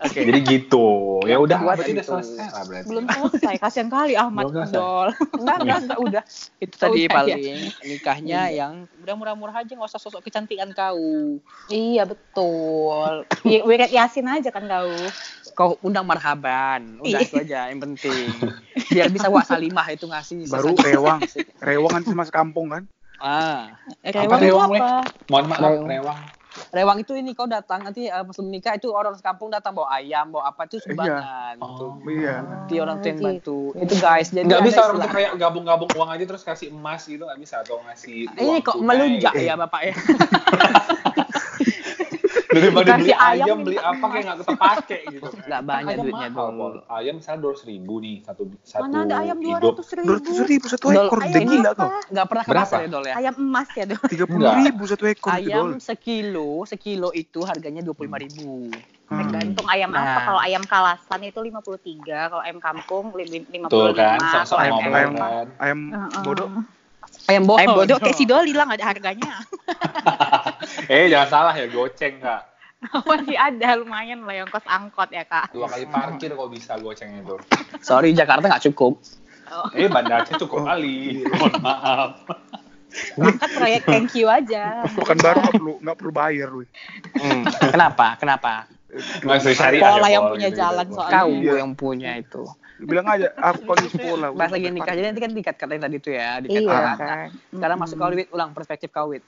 [0.00, 0.86] Oke Jadi gitu.
[1.24, 2.86] Ya udah, berarti udah selesai lah berarti.
[2.86, 4.76] Belum selesai, kasihan kali Ahmad Belum selesai.
[4.76, 5.08] Dol.
[5.40, 6.22] enggak enggak enggak udah
[6.60, 7.42] itu tadi Udah, paling
[7.84, 13.26] nikahnya yang udah murah-murah aja nggak usah sosok kecantikan kau Iya, betul.
[13.42, 14.92] Ya, Wirid Yasin aja kan kau.
[15.56, 17.26] kau undang marhaban udah Iya.
[17.26, 18.28] itu aja yang penting
[18.92, 21.22] biar bisa wak salimah itu ngasih Baru rewang.
[21.62, 22.84] Rewang kan sama kampung kan?
[23.16, 23.72] ah
[24.04, 24.90] Rewang itu rewang, apa?
[25.32, 26.20] Mohon maaf, Rewang.
[26.70, 26.96] Rewang.
[27.00, 30.50] Itu ini kau datang nanti uh, pas menikah itu orang sekampung datang bawa ayam bawa
[30.50, 31.76] apa itu sumbangan Oh.
[31.76, 32.42] tuh Iya.
[32.42, 33.26] nanti orang tuh yang gitu.
[33.26, 37.04] bantu itu guys jadi Nggak bisa orang tuh kayak gabung-gabung uang aja terus kasih emas
[37.04, 39.46] gitu nggak bisa atau ngasih ini kok tunai melunjak gitu.
[39.46, 39.94] ya bapak ya
[42.58, 46.48] daripada beli ayam ayam beli apa kayak nggak kepake gitu nggak banyak Ayam duitnya mahal,
[46.50, 50.10] dong ayam misalnya dua ribu nih satu satu Mana ada ayam dua ratus Dua ribu?
[50.12, 51.18] ratus ribu satu ekor.
[51.18, 51.90] ayam Udah gila kau.
[52.06, 54.02] nggak pernah ke pasar ya dol ya Ayam emas ya, Dol.
[54.06, 58.70] Tiga puluh ribu satu ekor itu ayam sekilo sekilo itu harganya dua puluh lima ribu
[59.06, 59.22] Hmm.
[59.22, 60.02] Tergantung ayam Nah.
[60.02, 60.20] apa.
[60.20, 63.70] Kalau ayam kalasan itu 53, kalau ayam kampung li- 55.
[63.70, 65.14] tuh kan kalau ngomong
[65.56, 65.94] ayam-
[66.26, 66.50] bodoh.
[67.26, 69.42] Ayam bodoh Ayam bodoh kayak si Dol hilang ada harganya.
[70.92, 72.42] eh jangan salah ya goceng kak
[73.08, 75.50] Masih ada lumayan lah yang kos angkot ya, Kak.
[75.50, 77.34] dua kali parkir kok bisa goceng itu
[77.80, 79.00] sorry Jakarta nggak cukup
[79.72, 82.22] eh Banda Aceh cukup kali mohon maaf
[83.16, 84.80] Angkat proyek thank you aja.
[84.88, 86.68] Bukan baru nggak perlu nggak perlu bayar wih.
[87.12, 88.64] Hmm, kenapa kenapa
[89.20, 90.96] nggak usah cari Pola yang punya jalan gitu.
[90.96, 91.12] soalnya.
[91.12, 91.52] kau Iya.
[91.60, 92.42] yang punya itu
[92.76, 94.28] Bilang aja aku panggil sekolah.
[94.30, 96.94] bahas lagi nikah jadi nanti kan dikat katanya tadi itu ya dikat Iya kata.
[96.98, 97.28] kan.
[97.50, 99.24] sekarang masuk kau Wit ulang perspektif kau Wit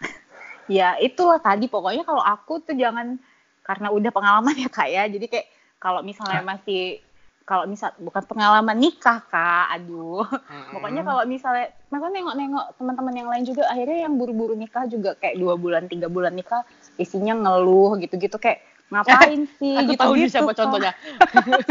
[0.68, 3.18] Ya itulah tadi pokoknya kalau aku tuh jangan
[3.60, 5.04] karena udah pengalaman ya kak ya.
[5.06, 7.00] Jadi kayak kalau misalnya masih
[7.42, 10.22] kalau misal bukan pengalaman nikah kak, aduh.
[10.70, 15.34] Pokoknya kalau misalnya, maka nengok-nengok teman-teman yang lain juga akhirnya yang buru-buru nikah juga kayak
[15.34, 16.62] dua bulan tiga bulan nikah
[16.94, 19.74] isinya ngeluh gitu-gitu kayak ngapain sih?
[19.76, 20.32] aku gitu tahu gitu.
[20.32, 20.92] siapa contohnya.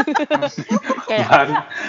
[1.04, 1.26] Kayak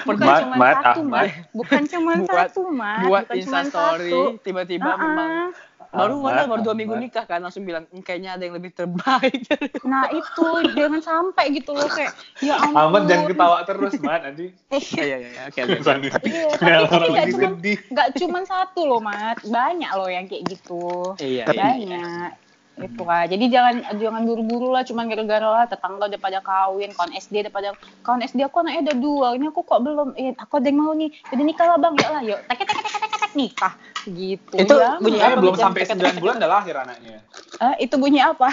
[0.03, 0.19] bukan.
[0.19, 1.23] Mat, cuma Mat, satu Ahmad.
[1.23, 4.11] mas bukan cuma satu mas buat bukan cuma instastory.
[4.11, 4.21] satu.
[4.41, 5.49] Tiba-tiba Ah, memang ah.
[5.91, 9.43] baru mana baru dua minggu nikah kan langsung bilang "Hmm, kayaknya ada yang lebih terbaik.
[9.83, 12.75] Nah itu jangan sampai gitu loh kayak ya ampun.
[12.77, 14.45] Ahmad jangan ketawa terus Mat nanti.
[14.71, 17.49] Iya iya iya oke oke Iya, tapi nggak cuma
[17.91, 21.15] nggak cuma satu loh mat, banyak loh yang kayak gitu.
[21.17, 22.31] iya Tapi- iya.
[22.79, 23.27] Itu kan.
[23.27, 27.53] Jadi jangan jangan buru-buru lah cuman gara-gara lah tetangga udah pada kawin, kawan SD udah
[27.53, 27.69] pada
[28.01, 30.93] kawan SD aku anaknya ada dua, ini aku kok belum, eh, aku ada yang mau
[30.95, 33.73] nih, jadi nikah lah bang, ya lah yuk, tek tek tek tek tek nikah
[34.07, 34.55] gitu.
[34.57, 34.97] Itu ya.
[34.97, 37.19] bunyi Eh, apa belum sampai Yang 9 bulan udah lahir anaknya
[37.61, 38.49] Eh, itu bunyi apa?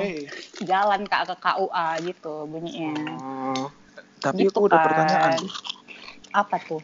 [0.00, 0.24] eh
[0.64, 2.96] Jalan kak ke KUA gitu bunyinya.
[3.20, 3.68] Oh.
[4.24, 4.86] Tapi Gitu aku udah kan.
[4.88, 5.38] pertanyaan.
[6.32, 6.80] Apa tuh?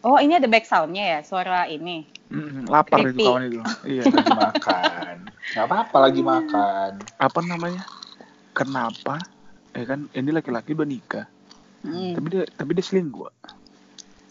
[0.00, 2.13] Oh, ini ada back sound-nya ya, suara ini.
[2.32, 3.24] Mm, lapar itu Creepy.
[3.24, 3.60] kawan itu.
[3.84, 4.04] Iya.
[4.16, 5.14] Lagi makan.
[5.54, 6.90] Nggak apa-apa lagi makan.
[7.20, 7.82] Apa namanya?
[8.56, 9.20] Kenapa?
[9.76, 11.26] Eh kan ini laki-laki udah nikah.
[11.84, 12.16] Hmm.
[12.16, 13.28] Tapi dia tapi dia selingkuh.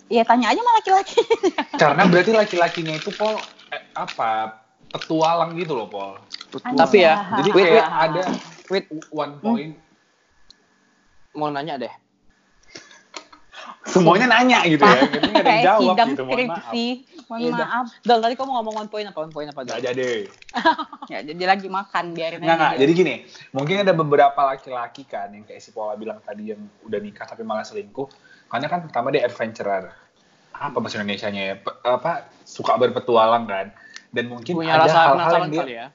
[0.09, 1.21] Ya tanya aja sama laki-laki.
[1.81, 3.37] Karena berarti laki-lakinya itu Pol
[3.71, 4.57] eh, apa
[4.89, 6.17] petualang gitu loh Pol.
[6.51, 6.75] Betul.
[6.75, 8.03] Tapi ya, Jadi Wait, kayak wait.
[8.09, 8.23] ada
[8.69, 9.73] Wait, one point.
[11.33, 11.93] mau nanya deh.
[13.83, 15.01] Semuanya nanya gitu ya.
[15.11, 16.23] Jadi nggak ada yang jawab sidang gitu.
[16.23, 16.73] Mohon maaf.
[17.27, 17.85] Mohon maaf.
[18.07, 19.19] Dal, tadi kamu ngomong one point apa?
[19.19, 19.61] One point apa?
[19.67, 19.75] Dal?
[19.75, 20.11] Nggak jadi.
[21.11, 22.79] Ya, jadi lagi makan biarin Nggak, aja.
[22.79, 23.15] Jadi gini,
[23.51, 27.43] mungkin ada beberapa laki-laki kan yang kayak si Paula bilang tadi yang udah nikah tapi
[27.43, 28.07] malah selingkuh.
[28.47, 29.91] Karena kan pertama dia adventurer.
[30.55, 31.55] Apa bahasa Indonesia-nya ya?
[31.83, 33.75] Apa suka berpetualang kan.
[34.15, 35.87] Dan mungkin Punya ada hal-hal yang dia kali ya.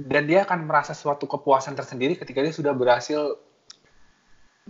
[0.00, 3.36] dan dia akan merasa suatu kepuasan tersendiri ketika dia sudah berhasil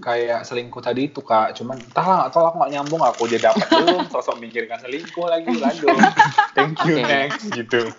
[0.00, 4.08] kayak selingkuh tadi itu kak cuman entahlah atau aku nggak nyambung aku udah dapat belum
[4.12, 6.08] sosok mikirkan selingkuh lagi lanjut
[6.56, 7.04] thank you Oke.
[7.04, 7.92] next gitu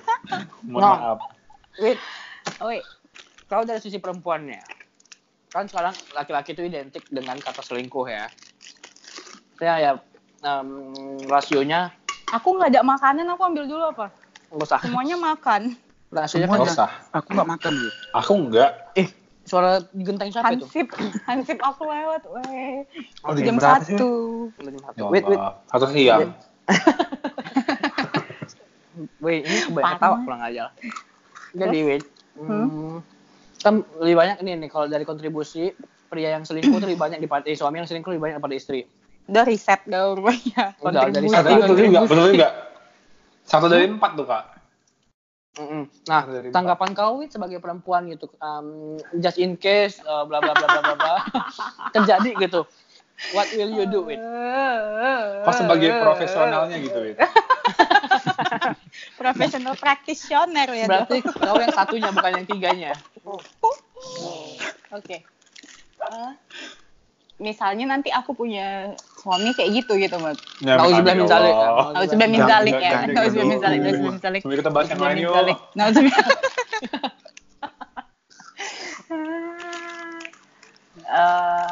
[0.66, 0.98] mohon Nah.
[0.98, 1.20] maaf
[1.74, 1.98] Wait,
[2.62, 2.86] Oi,
[3.50, 4.62] kalau dari sisi perempuannya,
[5.50, 8.30] kan sekarang laki-laki itu identik dengan kata selingkuh ya.
[9.58, 9.92] Saya ya
[10.46, 10.70] em,
[11.26, 11.90] rasionya
[12.30, 14.14] aku nggak ada makanan, aku ambil dulu apa?
[14.54, 14.80] nggak usah.
[14.86, 15.74] Semuanya makan.
[16.14, 17.98] Rasionya nggak kan usah Aku nggak makan gitu.
[18.14, 19.10] aku enggak eh
[19.44, 20.66] suara genteng siapa itu?
[20.66, 20.88] Hansip,
[21.28, 22.88] hansip aku lewat, weh.
[23.28, 23.96] Oh, Jam berapa sih?
[23.96, 24.12] satu.
[24.96, 25.40] Ya Wait, wait,
[25.72, 26.32] satu siang
[29.20, 30.72] wait, ini kebanyakan tawa pulang aja.
[31.54, 32.04] Jadi wait,
[32.34, 32.66] Hmm?
[32.66, 32.98] hmm,
[33.62, 35.70] kan lebih banyak ini nih kalau dari kontribusi
[36.10, 38.90] pria yang selingkuh itu lebih banyak daripada eh, suami yang selingkuh lebih banyak daripada istri.
[39.30, 40.74] Udah riset dah rupanya.
[40.82, 42.50] Udah, dari satu betul juga betul juga
[43.46, 44.44] satu dari empat tuh kak
[45.54, 45.86] Mm-mm.
[46.10, 50.66] Nah, Dari tanggapan kau sebagai perempuan gitu, um, just in case, uh, bla bla bla
[50.66, 51.16] bla bla bla,
[51.96, 52.66] terjadi gitu.
[53.38, 54.20] What will you do, Wit?
[55.44, 57.16] kok sebagai profesionalnya gitu ya
[59.22, 60.86] Professional practitioner ya.
[60.90, 61.38] Berarti dong.
[61.38, 62.92] kau yang satunya bukan yang tiganya.
[64.92, 65.24] Oke.
[66.04, 66.32] Eh,
[67.40, 70.36] misalnya nanti aku punya suami kayak gitu gitu, Mat.
[70.60, 71.72] Nauzubillah min zalik, kan?
[71.96, 72.90] Nauzubillah min Jangan, zalik ya.
[72.92, 73.88] jangan, Nauzubillah min jangan zalik, dulu.
[73.88, 74.42] nauzubillah min zalik.
[74.44, 75.34] Sebelum kita bahas yang lain yuk.
[75.74, 76.28] Nauzubillah.
[81.14, 81.72] Eh,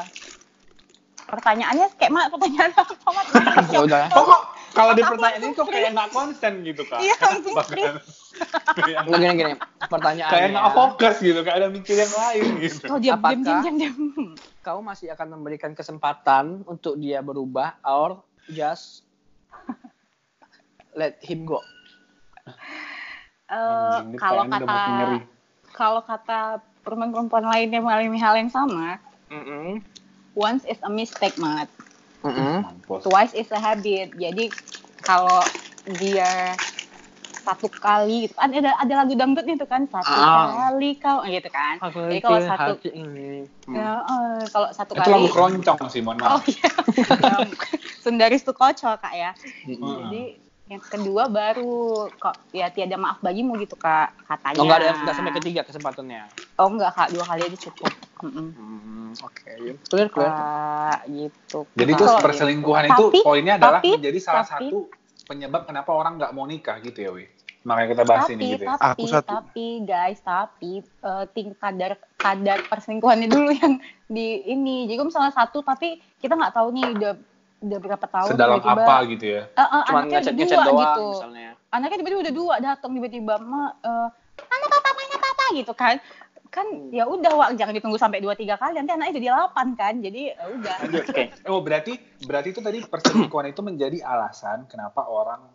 [1.26, 3.26] pertanyaannya kayak mak pertanyaan apa Mat?
[3.74, 4.06] Ya udah.
[4.14, 7.00] Kok kok kalau di pertanyaan ini kok kayak nggak konsen gitu kak?
[7.02, 7.16] Iya,
[8.42, 9.54] langsung Bahkan kayak Nggak gini gini.
[9.82, 10.32] Pertanyaannya.
[10.32, 12.86] kayak nggak fokus gitu, kayak ada mikir yang lain gitu.
[12.88, 13.98] Kau diam, diam, diam, Apakah- diam, diam.
[14.62, 19.04] Kau masih akan memberikan kesempatan untuk dia berubah, or just
[20.94, 21.60] let him go.
[23.52, 24.78] Eh, ini kalau kata
[25.72, 26.40] kalau kata
[26.82, 28.96] perempuan-perempuan lain yang mengalami hal yang sama,
[29.28, 29.84] Mm-mm.
[30.32, 31.68] once is a mistake, mat.
[32.22, 32.64] Mm-mm.
[32.64, 33.04] Mampus.
[33.04, 34.14] Twice is a habit.
[34.16, 34.54] Jadi
[35.02, 35.42] kalau
[35.98, 36.54] dia
[37.42, 40.70] satu kali gitu kan ada ada lagu dangdutnya tuh kan satu Ah.
[40.70, 41.82] kali kau gitu kan.
[41.82, 43.44] Aku Jadi kalau satu ini.
[43.66, 43.74] Hmm.
[43.74, 46.46] ya, eh, kalau satu Itu kali lagu keroncong sih, mohon Oh maaf.
[46.46, 46.70] iya.
[48.04, 49.32] Sundaris tuh kocok kak ya.
[49.66, 49.82] Mm-mm.
[50.08, 50.24] Jadi
[50.68, 51.76] yang kedua baru
[52.14, 54.56] kok ya tiada maaf bagimu gitu kak katanya.
[54.56, 56.24] Oh, nggak ada nggak sampai ketiga kesempatannya.
[56.56, 57.92] Oh enggak kak dua kali aja cukup.
[58.22, 58.48] Mm-mm.
[58.54, 59.52] Hmm, oke.
[59.84, 60.30] Clear, clear.
[60.30, 61.60] Kak, gitu.
[61.74, 64.78] Jadi itu Kalau- perselingkuhan itu Tapi- poinnya adalah tapi- menjadi salah tapi- satu
[65.32, 67.26] penyebab kenapa orang nggak mau nikah gitu ya, Wi.
[67.62, 68.76] Makanya kita bahas tapi, ini gitu ya.
[68.76, 69.28] tapi, Aku satu.
[69.32, 73.80] tapi guys, tapi eh, tingkat kadar kadar perselingkuhannya dulu yang
[74.12, 74.90] di ini.
[74.92, 77.14] Jadi misalnya satu tapi kita nggak tahu nih udah
[77.62, 79.42] udah berapa tahun Sedalam tiba-tiba, apa gitu ya.
[79.46, 81.06] eh, eh, Cuma anaknya ngechat udah ngechat dua doang gitu.
[81.14, 81.50] misalnya.
[81.72, 84.08] Anaknya tiba-tiba udah dua datang tiba-tiba ma eh,
[84.42, 85.96] mana papa mana papa gitu kan.
[86.52, 89.94] Kan ya udah Wak, jangan ditunggu sampai dua tiga kali nanti anaknya jadi delapan kan.
[90.04, 90.76] Jadi ya udah.
[91.00, 91.24] Oke.
[91.48, 91.96] Oh, berarti
[92.28, 95.48] berarti itu tadi perselingkuhan itu menjadi alasan kenapa orang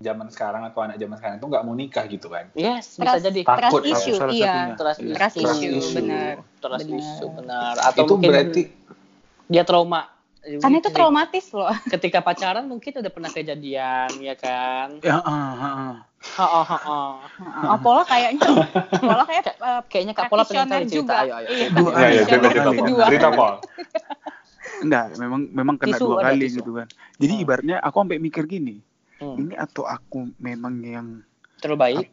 [0.00, 2.48] zaman sekarang atau anak zaman sekarang itu nggak mau nikah gitu kan.
[2.56, 3.40] Yes, bisa Trust- jadi.
[3.44, 4.46] Takut, trust issue, salah iya.
[4.48, 4.74] satunya.
[4.78, 5.96] Trust Trust trust issue, issue.
[6.00, 6.34] benar.
[6.64, 6.96] Trust Benar.
[6.96, 7.74] issue, benar.
[7.84, 8.62] Atau itu mungkin berarti
[9.52, 10.17] dia trauma.
[10.38, 11.68] Karena itu traumatis loh.
[11.92, 14.96] Ketika pacaran mungkin udah pernah kejadian, ya kan?
[15.00, 15.70] Ya, ah, ha,
[16.38, 16.98] ha, ha.
[17.64, 18.42] Oh, Pola kayaknya
[18.98, 20.96] Pola kayak eh, Kayaknya Kak Pola pengen kali cerita.
[20.98, 21.14] juga.
[21.20, 21.48] Ayo, ayo.
[21.48, 21.66] Iya.
[21.70, 22.10] Dua kali.
[22.10, 22.66] ya, cerita Dua cerita kali.
[22.68, 22.82] Pol.
[22.82, 23.04] Kedua.
[23.06, 23.52] Cerita Pol.
[24.84, 26.56] Enggak, memang memang kena Tisu, dua kali tisu.
[26.62, 26.86] gitu kan.
[27.18, 27.42] Jadi Hmm.
[27.42, 28.76] ibaratnya aku sampai mikir gini,
[29.18, 29.34] Hmm.
[29.36, 31.06] ini atau aku memang yang
[31.58, 32.06] Terlalu baik.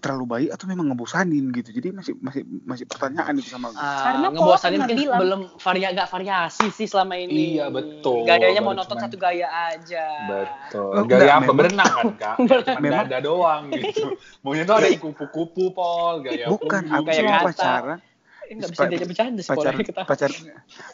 [0.00, 1.70] Terlalu baik atau memang ngebosanin gitu.
[1.70, 3.76] Jadi masih masih masih pertanyaan itu sama aku.
[3.76, 5.20] Ah, Karena Pola ngebosanin mungkin bilang.
[5.20, 7.54] belum varia gak variasi sih selama ini.
[7.54, 8.24] Iya, betul.
[8.24, 10.06] Gayanya monoton cuman- satu gaya aja.
[10.26, 10.90] Betul.
[10.90, 12.36] Oh, Gaya apa berenang kan kak?
[12.82, 14.16] Memang- dada doang gitu.
[14.42, 17.98] Maunya tuh ada kupu-kupu Pol, gaya Bukan, aku kayak cuma pacaran.
[18.42, 20.02] Eh, nggak bisa Pa- diajak bercanda sih Pacar, Pola kita.
[20.02, 20.30] pacar,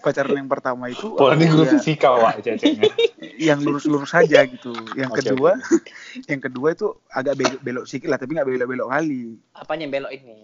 [0.03, 1.09] pacaran yang pertama itu.
[1.11, 2.85] Pol ini ya- fisika wak ceceknya.
[3.37, 4.72] yang lurus-lurus saja gitu.
[4.96, 5.51] Yang Oke, kedua,
[6.31, 9.37] yang kedua itu agak belok-belok sedikit lah, tapi nggak belok-belok kali.
[9.55, 10.35] Apanya yang belok ini?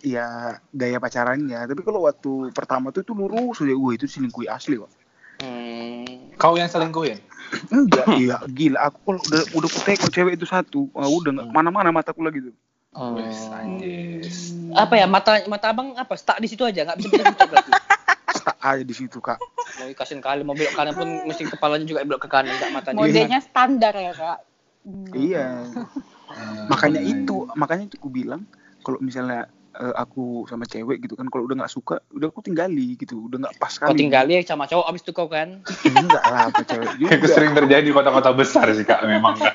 [0.00, 0.26] Ya
[0.72, 1.60] gaya pacarannya.
[1.68, 3.74] Tapi kalau waktu pertama tuh itu lurus aja.
[3.76, 4.90] Wah itu selingkuh asli kok.
[5.44, 6.32] Hmm.
[6.40, 7.20] Kau yang selingkuhin?
[7.74, 8.88] Enggak, iya gila.
[8.88, 12.54] Aku kalau udah udah kutek cewek itu satu, ah, udah nggak mana-mana mataku lagi tuh.
[12.90, 14.50] Anjis.
[14.74, 17.72] Apa ya mata mata abang apa stuck di situ aja nggak bisa pindah berarti.
[18.50, 19.38] Stuck aja di situ kak.
[19.78, 22.98] Mau kasihin kali mau belok kanan pun mesti kepalanya juga belok ke kanan nggak matanya.
[22.98, 24.38] Modenya standar ya kak.
[24.82, 25.06] Hmm.
[25.14, 25.46] Iya.
[26.66, 28.42] makanya itu, makanya itu aku bilang
[28.82, 29.46] kalau misalnya
[29.78, 33.38] eh, aku sama cewek gitu kan, kalau udah nggak suka, udah aku tinggali gitu, udah
[33.46, 34.02] nggak pas Kau kali.
[34.02, 35.62] tinggal ya sama cowok abis itu kau kan.
[35.86, 37.10] Enggak lah, apa cewek juga.
[37.22, 39.54] Itu sering terjadi di kota-kota besar sih kak, memang kak.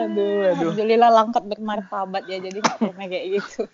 [0.00, 3.68] Aduh Alhamdulillah langkat bermartabat ya jadi nggak pernah kayak gitu.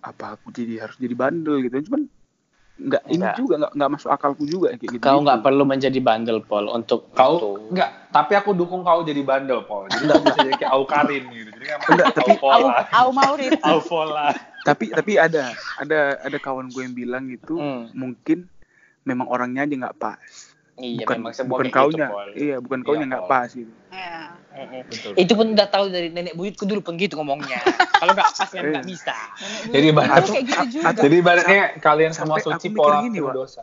[0.00, 2.08] Apa aku jadi harus jadi bandel gitu cuman
[2.80, 3.36] nggak ini Enggak.
[3.36, 7.12] juga nggak nggak masuk akalku juga kayak gitu Kau nggak perlu menjadi bandel Pol untuk
[7.12, 7.50] Kau itu.
[7.68, 9.84] enggak, tapi aku dukung kau jadi bandel, Pol.
[9.86, 11.50] Jadi kau bisa jadi kayak Aukarin gitu.
[11.52, 12.64] Jadi kan Enggak, tapi- Au,
[13.04, 13.10] au
[14.60, 15.44] tapi tapi ada
[15.76, 17.88] ada ada kawan gue yang bilang gitu Hmm.
[17.92, 18.44] mungkin
[19.02, 20.20] memang orangnya aja nggak pas
[20.76, 22.28] Iya bukan memang bukan kaunya gitu, Pol.
[22.34, 23.30] iya bukan kaunya Iya, nggak Pol.
[23.30, 24.19] pas gitu Ya.
[24.50, 25.12] Betul.
[25.14, 27.62] Itu pun udah tahu dari nenek buyutku dulu pun gitu ngomongnya.
[27.96, 28.88] Kalau nggak pas kan nggak Eh.
[28.90, 29.14] bisa.
[29.70, 29.86] Jadi
[30.26, 30.90] kayak gitu juga.
[30.92, 33.62] Jadi ibaratnya kalian semua Sampai suci pola gini, dosa.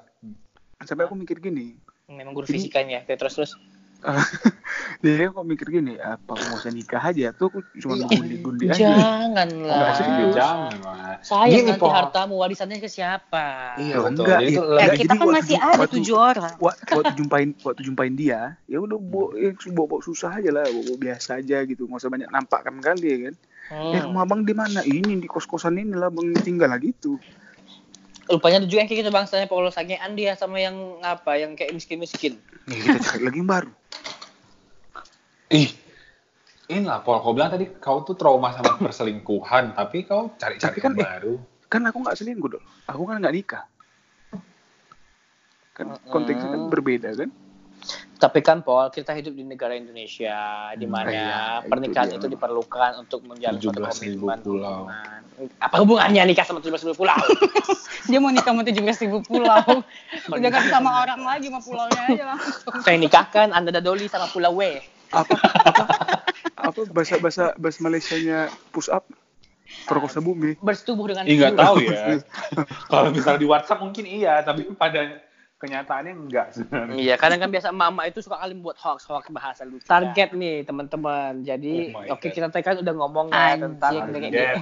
[0.88, 1.76] sampai aku mikir gini
[2.08, 3.04] Memang guru fisikanya.
[3.04, 3.52] Terus terus.
[5.04, 8.08] jadi aku mikir gini apa mau usah nikah aja tuh aku cuma Iya.
[8.10, 9.76] gundi-gundi aja Janganlah.
[9.78, 10.72] Enggak sih, Jangan.
[11.20, 11.92] Sayang Gini, nanti Pol.
[11.92, 13.76] hartamu warisannya ke siapa?
[13.76, 14.24] Iya, betul.
[14.24, 14.50] enggak, Jadi iya.
[14.50, 16.54] itu Eh, Enggak, kita jadi kan waktu- masih ada waktu- tujuh orang.
[16.58, 20.84] Wa- waktu jumpain waktu jumpain dia ya udah bawa ya, bawa, susah aja lah bawa,
[20.86, 23.36] bawa biasa aja gitu nggak usah banyak nampakkan kali ya kan
[23.68, 23.92] Hmm.
[23.92, 27.20] eh rumah abang di mana ini di kos kosan ini lah bang tinggal lah gitu
[28.28, 31.72] Rupanya ada juga yang kayak gitu bangsanya Paulo sangean dia sama yang apa yang kayak
[31.72, 32.36] miskin-miskin.
[32.68, 33.72] nih kita cari lagi yang baru
[35.48, 35.72] Ih,
[36.68, 37.24] inilah Pol.
[37.24, 41.08] Kau bilang tadi kau tuh trauma sama perselingkuhan, tapi kau cari-cari Tapi kan, yang eh,
[41.08, 41.34] baru.
[41.68, 43.64] kan aku nggak selingkuh dong aku kan nggak nikah
[45.72, 47.30] kan konteksnya kan berbeda kan
[48.18, 52.18] Tapi kan Paul, kita hidup di negara Indonesia di mana iya, itu pernikahan dia.
[52.18, 54.38] itu diperlukan untuk menjalin suatu 17.000 komitmen.
[54.42, 54.80] pulau.
[55.62, 57.14] Apa hubungannya nikah sama 17.000 pulau?
[58.10, 59.84] Dia mau nikah sama 17 ribu pulau.
[60.34, 62.74] Udah gak sama orang lagi, sama pulaunya aja langsung.
[62.82, 64.82] Saya nikahkan Anda dadoli sama pulau W.
[65.08, 65.40] apa
[65.72, 65.84] apa
[66.60, 69.08] apa bahasa bahasa bahasa Malaysianya push up
[69.88, 71.64] perkosa bumi Bersetubuh dengan nggak pulau.
[71.64, 72.04] tahu ya.
[72.92, 75.27] Kalau misalnya di WhatsApp mungkin iya, tapi pada
[75.58, 76.96] kenyataannya enggak sebenarnya.
[76.98, 79.82] Iya, kadang kan biasa emak-emak itu suka kali buat hoax, hoax bahasa lu.
[79.82, 81.42] Target nih teman-teman.
[81.42, 82.34] Jadi, Oh oke God.
[82.34, 84.58] kita tadi kan udah ngomong ya tentang Target.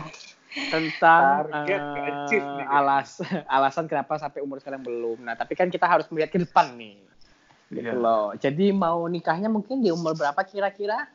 [0.55, 2.67] tentang Target, eh, kecil nih.
[2.71, 5.19] alas alasan kenapa sampai umur sekarang belum.
[5.21, 7.03] Nah, tapi kan kita harus melihat ke depan nih.
[7.69, 7.99] Gitu Iya.
[7.99, 8.31] loh.
[8.39, 11.11] Jadi mau nikahnya mungkin di umur berapa kira-kira?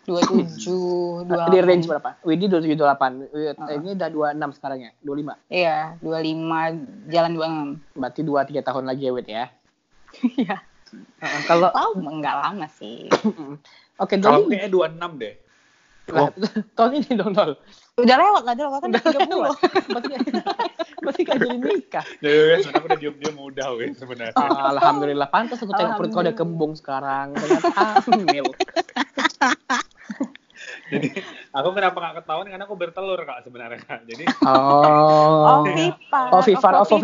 [0.00, 1.50] 27, 28.
[1.50, 2.10] Di range berapa?
[2.22, 3.28] Widi 27 28.
[3.28, 3.76] Wid- Heeh.
[3.78, 4.90] Ini udah 26 sekarang ya?
[5.00, 5.34] 25.
[5.46, 6.74] Iya, 25
[7.06, 7.94] jalan 26.
[7.94, 9.44] Berarti 2 3 tahun lagi ya, Wid ya.
[10.36, 10.56] Iya.
[10.90, 13.06] Heeh, Kalau Tahu enggak lama sih.
[14.02, 14.56] Oke, Kalau Doli.
[14.56, 15.34] kayaknya 26 deh.
[16.10, 16.26] Lah,
[16.76, 17.54] tahun ini dong, Dol.
[17.94, 18.70] Udah lewat lah, Dol.
[18.74, 19.30] Kan Udah 30.
[19.30, 19.50] lewat.
[19.86, 20.08] Berarti
[21.04, 22.04] berarti kan jadi nikah.
[22.24, 24.34] Ya, wes, aku udah diem-diem udah, wes, sebenarnya.
[24.34, 27.38] Ah, Alhamdulillah, pantas aku tengok perut kau udah kembung sekarang.
[27.38, 28.46] Ternyata hamil.
[30.92, 31.08] Jadi,
[31.54, 32.46] aku kenapa nggak ketahuan?
[32.50, 34.04] Karena aku bertelur, Kak, sebenarnya, Kak.
[34.04, 35.64] Jadi, Oh.
[35.64, 36.28] Oh, Vipar.
[36.34, 36.84] Oh, Vipar, oh.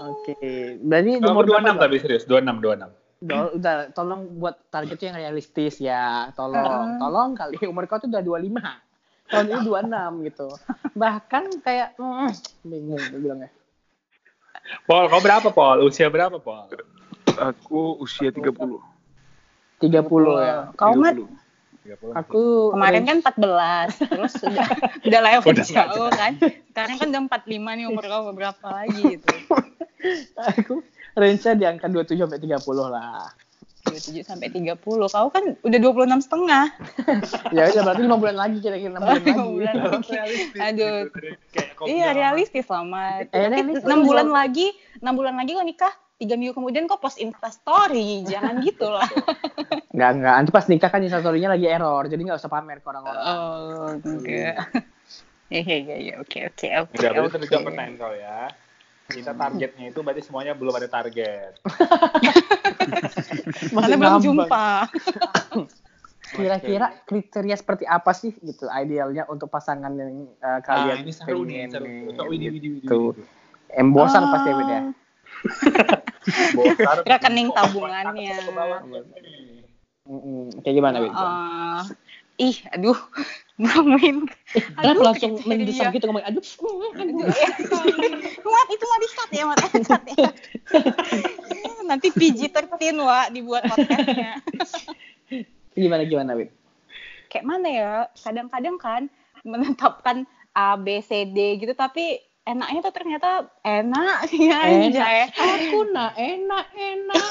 [0.00, 2.88] Oke, berarti kamu nomor 26 berapa, tapi serius, 26, 26.
[3.20, 3.52] Dol?
[3.60, 6.32] Udah, tolong buat targetnya yang realistis ya.
[6.32, 7.60] Tolong, tolong kali.
[7.68, 8.56] Umur kau tuh udah 25.
[9.28, 10.48] Tahun ini 26 gitu.
[10.96, 12.32] Bahkan kayak, mm,
[12.64, 13.52] bingung bilangnya.
[14.88, 15.84] Pol, kau berapa, Pol?
[15.84, 16.64] Usia berapa, Pol?
[17.40, 18.52] Aku usia 30
[19.80, 19.96] 30
[20.44, 20.68] ya.
[20.76, 21.16] Kau, Mat?
[21.16, 21.40] 30.
[21.80, 22.12] 30.
[22.12, 22.42] Aku
[22.76, 24.68] Kemarin kan 14, terus udah,
[25.08, 26.32] udah lewat Udah jauh kan.
[26.70, 29.28] Sekarang kan udah 45 nih umur kau berapa lagi gitu.
[30.52, 30.84] aku
[31.16, 32.60] range-nya di angka 27 sampai 30
[32.92, 33.32] lah.
[33.88, 34.76] 27 sampai 30.
[34.84, 36.64] Kau kan udah 26 setengah.
[37.56, 39.32] Ya udah berarti 5 bulan lagi kira-kira 6 bulan lagi.
[39.32, 40.42] bulan lagi.
[40.60, 40.98] Aduh.
[41.50, 43.32] Kayak kau Iya realistis lah, Mat.
[43.32, 43.88] Eh, Tapi realistis.
[43.88, 44.66] 6 bulan lagi,
[45.00, 48.22] 6 bulan lagi kau nikah, 3 minggu kemudian kau post instastory.
[48.28, 49.08] Jangan gitu lah.
[49.90, 50.34] Enggak, enggak.
[50.36, 52.04] Nanti pas nikah kan instastory-nya lagi error.
[52.04, 53.24] Jadi enggak usah pamer ke orang-orang.
[53.24, 54.56] Oh, enggak.
[55.50, 56.14] Iya, iya, iya.
[56.22, 56.94] Oke, oke, oke.
[56.94, 57.34] Udah, berarti oke.
[57.42, 58.54] terjawab pertanyaan kau ya.
[59.10, 61.58] Kita targetnya itu berarti semuanya belum ada target.
[63.74, 64.86] Karena belum jumpa.
[66.30, 71.42] Kira-kira kriteria seperti apa sih gitu idealnya untuk pasangan yang uh, Ah, kalian ini seru
[71.42, 71.84] nih, pengen seru.
[71.90, 73.10] nih, Kak Widi, Widi, Widi, gitu.
[73.10, 73.22] Widi.
[73.74, 74.30] Em bosan Ah.
[74.30, 74.80] pasti Wid ya.
[77.10, 78.36] Rekening tabungannya.
[80.64, 81.12] Kayak gimana Wid?
[81.14, 81.82] Eh,
[82.40, 82.98] ih, aduh,
[83.62, 84.26] ngomongin.
[84.50, 85.50] Kenapa langsung kriteria.
[85.60, 87.14] mendesak gitu ngomong aduh, mm, aduh.
[87.20, 87.48] Aduh, ya.
[88.42, 89.58] Mat, itu mah di-cut ya, Mat.
[89.60, 90.30] Cut ya.
[91.90, 94.40] Nanti PG-13, Wak, dibuat podcastnya.
[95.74, 96.50] Gimana gimana Wid?
[97.30, 99.02] Kayak mana ya, kadang-kadang kan
[99.46, 102.18] menetapkan A, B, C, D gitu, tapi
[102.48, 103.28] enaknya tuh ternyata
[103.62, 105.28] enak ya anjay.
[105.34, 107.24] Aku nak enak enak.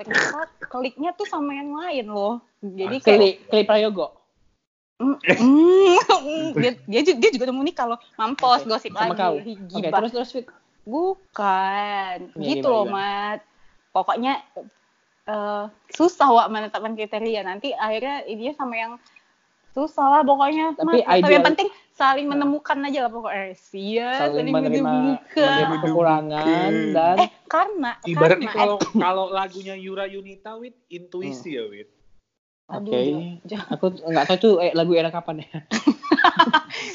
[0.00, 2.40] Ternyata kliknya tuh sama yang lain loh.
[2.64, 4.16] Jadi kayak Klik klik prayogo.
[5.00, 8.00] Mm, mm, dia, dia, ju- dia juga udah mau nikah loh.
[8.20, 9.56] Mampos, gosip Sama lagi.
[9.64, 9.80] kau.
[9.80, 10.00] Gibah.
[10.00, 10.30] terus terus.
[10.84, 12.16] Bukan.
[12.36, 12.96] Ya, gitu gimana, loh, gimana?
[12.96, 13.40] Mat.
[13.96, 14.32] Pokoknya
[15.24, 17.40] eh, susah Wak menetapkan kriteria.
[17.44, 18.92] Nanti akhirnya dia sama yang
[19.70, 20.74] susah lah pokoknya.
[20.74, 21.20] Tapi Mat.
[21.20, 23.46] Tapi yang penting saling menemukan aja lah pokoknya.
[23.54, 25.36] Sia, Saling menerima, menemukan.
[25.36, 31.64] menerima kekurangan dan Eh, karena, Ibaratnya karena, kalau kalau lagunya Yura Yunita Wid, intuisi ya
[31.64, 31.88] Wid.
[32.66, 33.02] aduh, Oke.
[33.02, 35.58] jangan- jangan- aku nggak tahu itu eh, lagu era kapan ya.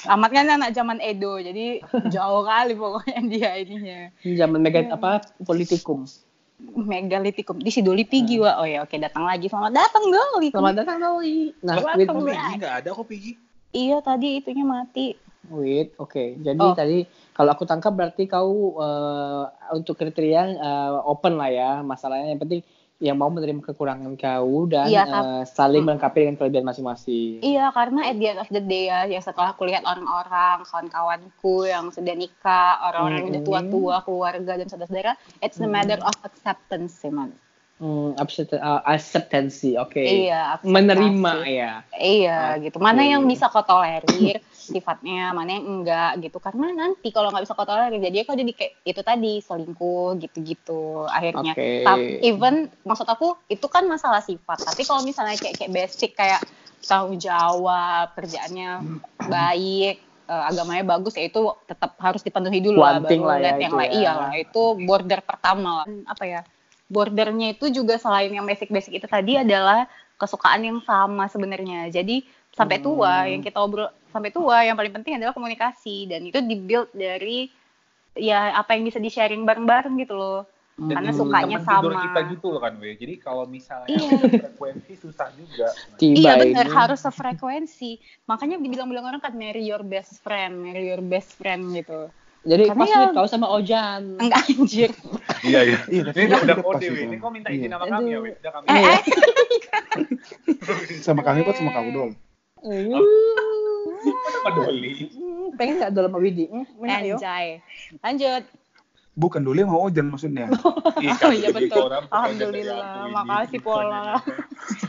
[0.08, 4.02] Amat kan anak zaman Edo, jadi jauh kali pokoknya dia ininya.
[4.24, 4.96] Zaman mega Iya.
[4.96, 6.08] apa politikum.
[6.56, 8.56] Megalitikum di Sidoli Pigi wa.
[8.60, 9.52] Oh ya, oke datang lagi.
[9.52, 10.48] Selamat datang Doli.
[10.56, 11.52] Selamat datang Doi.
[11.60, 12.24] Nah, kok Welcome.
[12.32, 13.32] Piggy nggak ada kok Piggy.
[13.76, 15.08] Iya tadi itunya mati.
[15.52, 16.40] Wait, oke.
[16.42, 16.74] Jadi Oh.
[16.74, 17.04] tadi
[17.36, 19.44] kalau aku tangkap berarti kau eh,
[19.76, 21.72] untuk kriteria eh, open lah ya.
[21.84, 22.64] Masalahnya yang penting
[23.04, 27.44] yang mau menerima kekurangan kau dan Iya, eh, saling melengkapi dengan kelebihan masing-masing.
[27.44, 31.68] Iya karena at the end of the day ya, yang setelah aku lihat orang-orang, kawan-kawanku
[31.68, 33.52] yang sudah nikah, orang-orang yang udah Mm-mm.
[33.52, 35.12] tua-tua, keluarga dan saudara-saudara,
[35.44, 37.36] it's a matter of acceptance sih man.
[37.76, 40.00] Hmm, accept- eh, acceptancy, oke.
[40.00, 40.72] Iya, akseптasi.
[40.72, 41.74] Menerima ya.
[41.92, 42.80] Iya gitu.
[42.80, 46.40] Mana yang bisa kau tolerir sifatnya, mana yang enggak gitu.
[46.40, 51.04] Karena nanti kalau nggak bisa kau tolerir, jadi kau jadi kayak itu tadi selingkuh gitu-gitu
[51.06, 51.52] akhirnya.
[51.52, 51.84] Oke.
[51.84, 54.64] Tapi even maksud aku itu kan masalah sifat.
[54.64, 56.40] Tapi kalau misalnya kayak kayak basic kayak
[56.80, 58.88] tanggung jawab, kerjaannya
[59.20, 59.96] baik,
[60.26, 63.92] eh, agamanya bagus ya itu tetap harus dipenuhi dulu lah baru lah ya yang lain.
[63.92, 63.98] ya.
[64.00, 65.88] Iya lah, itu border pertama lah.
[65.92, 66.42] Hmm, Apa ya?
[66.86, 71.90] Bordernya itu juga selain yang basic-basic itu tadi adalah kesukaan yang sama sebenarnya.
[71.90, 72.24] Jadi
[72.54, 73.32] sampai tua Hmm.
[73.36, 77.52] yang kita obrol sampai tua yang paling penting adalah komunikasi dan itu dibuild dari
[78.16, 80.48] ya apa yang bisa di sharing bareng-bareng gitu loh.
[80.76, 81.20] Karena Hmm.
[81.20, 82.04] sukanya teman tidur sama.
[82.04, 82.96] kita gitu loh kan we.
[82.96, 84.28] Jadi kalau misalnya Iya.
[84.28, 85.68] frekuensi susah juga.
[85.96, 87.92] Tiba iya benar harus sefrekuensi.
[88.28, 92.12] Makanya dibilang-bilang orang kan marry your best friend, marry your best friend gitu.
[92.46, 94.02] Jadi Karena pas ya- kau sama Ojan.
[94.16, 94.92] Enggak anjir.
[95.42, 95.80] Iya iya.
[95.88, 96.86] Iya, Ini udah aku udah udah kode.
[96.88, 97.74] Ini kok minta izin Iya.
[97.74, 98.30] sama kami ya we.
[98.32, 98.66] Udah kami.
[98.68, 99.02] Eh, eh.
[101.02, 102.12] Sama kami kok sama kamu dong.
[102.62, 104.92] Sama Doli.
[105.56, 106.46] Pengen nggak dalam sama Widi?
[106.48, 106.86] Hmm.
[106.86, 107.48] Anjay.
[108.00, 108.44] Lanjut.
[109.16, 110.46] Bukan dulu yang mau Ojan maksudnya.
[110.96, 111.92] Iya, Oh iya betul.
[111.92, 113.10] Alhamdulillah.
[113.10, 114.16] Makasih Pola.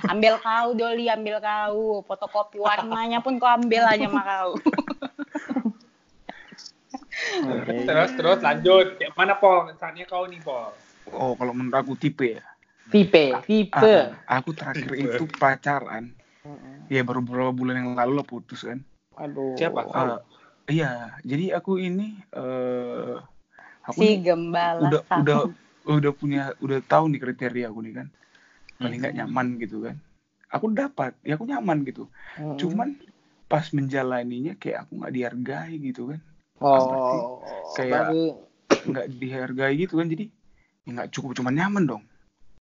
[0.07, 2.03] ambil kau Doli, ambil kau.
[2.03, 4.51] Fotokopi warnanya pun kau ambil aja sama kau.
[7.47, 7.87] Oke.
[7.87, 8.87] Terus terus lanjut.
[8.99, 9.71] Kayak mana Pol?
[9.77, 10.73] Saatnya kau nih Pol.
[11.11, 12.45] Oh, kalau menurut aku tipe ya.
[12.87, 13.75] Tipe, tipe.
[13.75, 16.15] Ah, aku terakhir itu pacaran.
[16.87, 18.79] Ya baru beberapa bulan yang lalu lah putus kan.
[19.19, 19.59] Aduh.
[19.59, 19.81] Siapa?
[19.91, 19.95] Kau?
[19.95, 20.19] Ah,
[20.71, 23.19] iya, jadi aku ini eh
[23.83, 25.19] aku si nih gembala udah satu.
[25.23, 25.41] udah
[25.87, 28.07] udah punya udah tahu nih kriteria aku nih kan.
[28.79, 29.21] Paling nggak Hmm.
[29.27, 29.97] nyaman gitu kan.
[30.47, 32.07] Aku dapat, ya aku nyaman gitu.
[32.39, 32.55] Hmm.
[32.55, 32.95] Cuman
[33.51, 36.21] pas menjalaninya kayak aku nggak dihargai gitu kan.
[36.63, 37.43] Oh,
[37.77, 38.23] kayak- baru
[38.87, 40.07] Nggak dihargai gitu kan.
[40.07, 40.25] Jadi
[40.87, 42.03] ya nggak cukup cuman nyaman dong.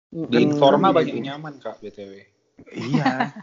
[0.07, 0.97] Di Hmm, Informa gitu.
[1.03, 2.23] banyak yang nyaman kak btw.
[2.71, 3.35] Iya.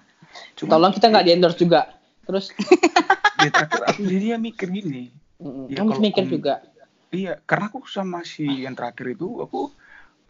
[0.57, 1.93] Cuma Tolong kita nggak di endorse juga.
[2.24, 2.49] Terus
[3.41, 5.12] di terakhir aku jadi ya mikir gini.
[5.43, 6.64] mm, Ya, kamu mikir juga.
[7.14, 9.70] Iya, karena aku sama si yang terakhir itu aku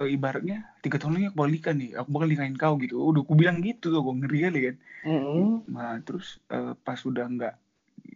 [0.02, 2.98] eh, ibaratnya tiga tahun lagi aku balikan nih, aku bakal nikahin kau gitu.
[2.98, 4.76] Udah aku bilang gitu tuh, gue ngeri kali kan.
[5.06, 5.48] Mm-mm.
[5.70, 7.54] Nah terus eh, pas udah nggak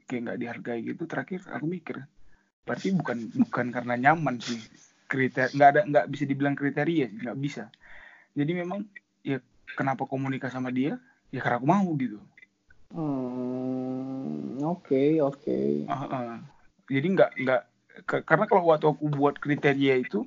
[0.09, 2.00] kayak nggak dihargai gitu, terakhir aku mikir,
[2.64, 4.56] berarti bukan bukan karena nyaman sih
[5.04, 7.68] kriteria nggak ada nggak bisa dibilang kriteria sih nggak bisa.
[8.32, 8.88] Jadi memang
[9.20, 9.38] ya
[9.76, 10.96] kenapa komunikasi sama dia
[11.28, 12.18] ya karena aku mau gitu.
[12.88, 15.59] Hmm, oke, oke.
[15.92, 16.36] Ah, ah.
[16.88, 17.62] Jadi nggak nggak
[18.09, 20.24] ke- karena kalau waktu aku buat kriteria itu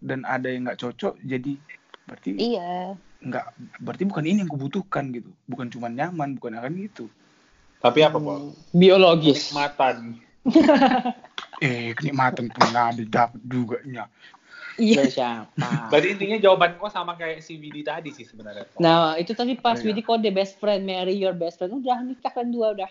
[0.00, 1.60] dan ada yang nggak cocok, jadi
[2.08, 2.96] berarti Iya.
[3.20, 3.46] nggak
[3.80, 7.12] berarti bukan ini yang kubutuhkan gitu, bukan cuma nyaman, bukan akan gitu.
[7.86, 8.50] Tapi apa Pol?
[8.74, 9.54] Biologis.
[9.54, 9.96] Kenikmatan.
[11.56, 14.04] Eh kenikmatan pernah didapat juga nya.
[14.76, 15.08] Iya.
[15.08, 15.88] Siapa?
[15.88, 18.68] Berarti intinya jawaban kok sama kayak si Widi tadi sih sebenarnya.
[18.76, 19.88] Nah, itu tadi pas Iya.
[19.88, 21.80] Widi kode best friend, marry your best friend.
[21.80, 22.90] Udah nikah kan dua udah.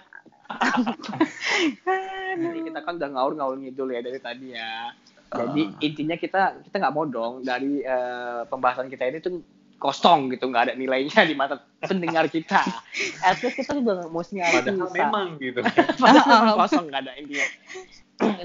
[2.41, 4.97] Jadi kita kan udah ngaur-ngaur ngidul ya dari tadi ya.
[5.29, 9.45] Jadi intinya kita kita nggak mau dong dari eh, pembahasan kita ini tuh
[9.85, 12.65] kosong gitu, nggak ada nilainya di mata pendengar kita.
[13.21, 15.59] At least kita juga mesti ngasih Padahal sa- memang gitu.
[16.03, 17.45] Padahal memang kosong nggak ada intinya.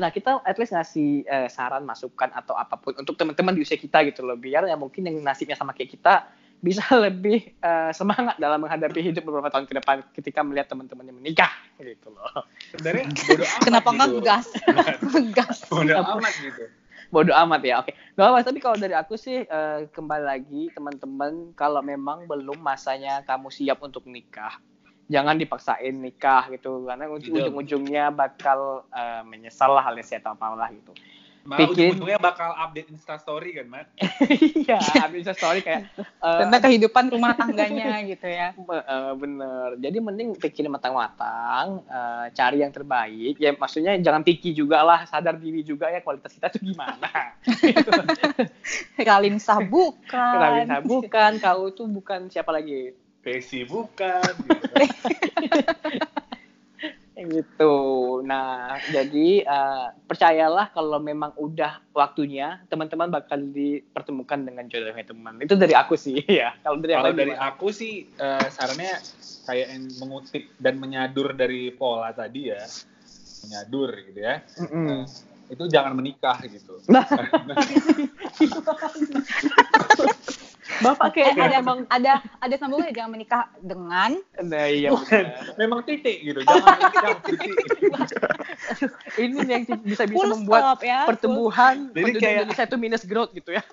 [0.03, 3.80] Nah kita at least ngasih eh, saran, masukan atau apa pun untuk teman-teman di usia
[3.80, 6.14] kita gitu loh, biar ya mungkin yang nasibnya sama kayak kita
[6.61, 11.51] bisa lebih eh, semangat dalam menghadapi hidup beberapa tahun ke depan ketika melihat teman-temannya menikah
[11.80, 12.45] gitu loh.
[12.74, 13.97] Sebenarnya bodo amat Kenapa gitu.
[13.97, 14.47] nggak gas?
[15.01, 15.59] Ngegas.
[15.72, 16.64] Bodo amat gitu.
[17.09, 17.92] Bodoh amat ya, oke.
[18.14, 23.24] Gak apa, tapi kalau dari aku sih eh, kembali lagi teman-teman kalau memang belum masanya
[23.24, 24.61] kamu siap untuk nikah,
[25.09, 30.92] jangan dipaksain nikah gitu karena ujung-ujungnya bakal eh, menyesal lah halnya atau apalah gitu.
[31.41, 33.88] Bikin- ujung-ujungnya bakal update instastory kan, Mat?
[34.61, 38.53] Iya, bisa story kayak eh, Tentang kehidupan rumah tangganya gitu ya.
[38.55, 39.80] Eh, bener.
[39.80, 43.41] Jadi mending pikirin matang-matang, eh, cari yang terbaik.
[43.41, 47.09] Ya maksudnya jangan picky juga lah, sadar diri juga ya kualitas kita tuh gimana.
[49.01, 50.68] Ralim sabukan.
[50.68, 52.93] Kenapa bukan, kau tuh bukan siapa lagi.
[53.20, 54.32] Pesi bukan.
[54.45, 54.72] Gitu.
[57.20, 57.74] Gitu.
[58.24, 65.36] Nah, jadi eh, percayalah kalau memang udah waktunya, teman-teman bakal dipertemukan dengan jodohnya teman.
[65.36, 66.56] Itu dari aku sih ya.
[66.64, 67.48] Kalau dari Kalau aku dari gimana?
[67.52, 68.94] aku sih eh, sarannya
[69.44, 69.68] kayak
[70.00, 72.64] mengutip dan menyadur dari pola tadi ya.
[73.44, 74.40] Menyadur gitu ya.
[74.56, 75.04] Mm-mm.
[75.52, 76.80] Itu jangan menikah gitu.
[76.88, 77.04] Nah.
[80.78, 84.88] Bapak Eh, kayak ada emang ada ada sambungnya jangan menikah dengan Nah, iya.
[85.56, 86.40] Memang titik gitu.
[86.40, 86.78] Jangan
[87.20, 87.52] titik.
[89.18, 91.00] ini yang bisa bisa full membuat stop ya.
[91.04, 93.62] pertumbuhan Jadi penduduk kayak- Indonesia itu minus growth gitu ya.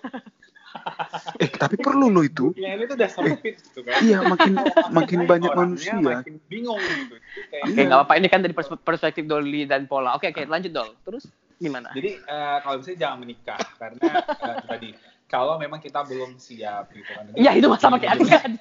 [1.37, 2.53] Eh tapi perlu loh itu.
[2.53, 3.97] Ya ini tuh udah sempit gitu kan.
[3.97, 4.51] Iya makin
[4.91, 5.97] makin banyak manusia.
[5.97, 7.17] Makin bingung gitu.
[7.17, 8.13] Itu kayak- Oke, nggak apa-apa.
[8.15, 10.13] Ini kan dari pers- perspektif Dolly dan Pola.
[10.13, 10.93] Oke, oke, lanjut Dol.
[11.01, 11.25] Terus
[11.57, 11.89] gimana?
[11.91, 14.89] Jadi eh, kalau bisa jangan menikah karena eh, tadi
[15.27, 17.27] kalau memang kita belum siap gitu kan.
[17.35, 18.59] Iya, itu sama kayak aku tadi.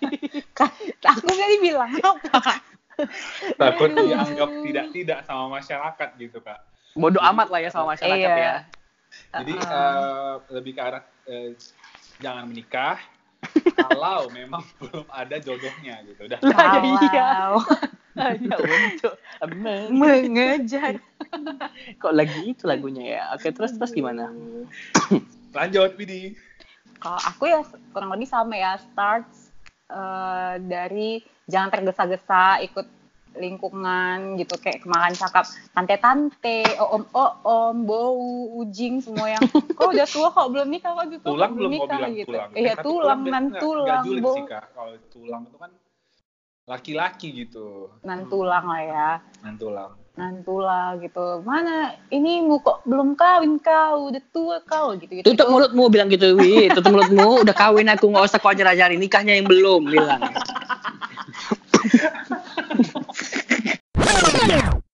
[1.06, 2.58] Aku tadi bilang apa?
[3.54, 6.58] Takut dianggap tidak-tidak sama masyarakat gitu kak.
[6.96, 8.36] Bodoh amat lah ya sama masyarakat Iya.
[8.40, 8.56] ya.
[9.36, 11.54] Jadi eh, lebih ke arah eh,
[12.18, 12.98] jangan menikah
[13.76, 16.24] kalau memang belum ada jodohnya gitu.
[16.24, 16.40] Udah.
[16.42, 17.08] Lah, ya iya.
[17.12, 17.62] Kalau
[18.16, 19.14] Hanya untuk
[19.54, 20.96] men- mengejar.
[22.00, 23.22] Kok lagi itu lagunya ya?
[23.36, 24.32] Oke, terus terus gimana?
[25.52, 26.32] Lanjut Widi.
[26.96, 27.60] Kalau aku ya
[27.92, 29.28] kurang lebih sama ya start
[29.90, 32.86] eh, dari jangan tergesa-gesa ikut
[33.36, 35.44] lingkungan gitu kayak kemarin cakap
[35.76, 37.04] tante-tante, om
[37.44, 39.44] om bau, ujing semua yang
[39.76, 42.28] kok udah tua kok belum nikah kok gitu Tulang belum mau nikah bilang gitu.
[42.32, 42.50] tulang.
[42.56, 44.64] Iya Eh, tulang nan tulang bau sih kak.
[44.72, 45.70] Kalau tulang itu kan
[46.66, 47.92] laki-laki gitu.
[48.02, 49.08] nan tulang lah ya.
[49.44, 49.92] Nan tulang.
[50.16, 51.44] Nantula gitu.
[51.44, 55.28] Mana ini mu kok belum kawin kau, udah tua kau gitu gitu.
[55.28, 56.72] Tutup mulutmu bilang gitu, Wi.
[56.72, 57.44] Tutup mulutmu.
[57.44, 60.24] Udah kawin aku nggak usah kau ajar-ajarin nikahnya yang belum bilang.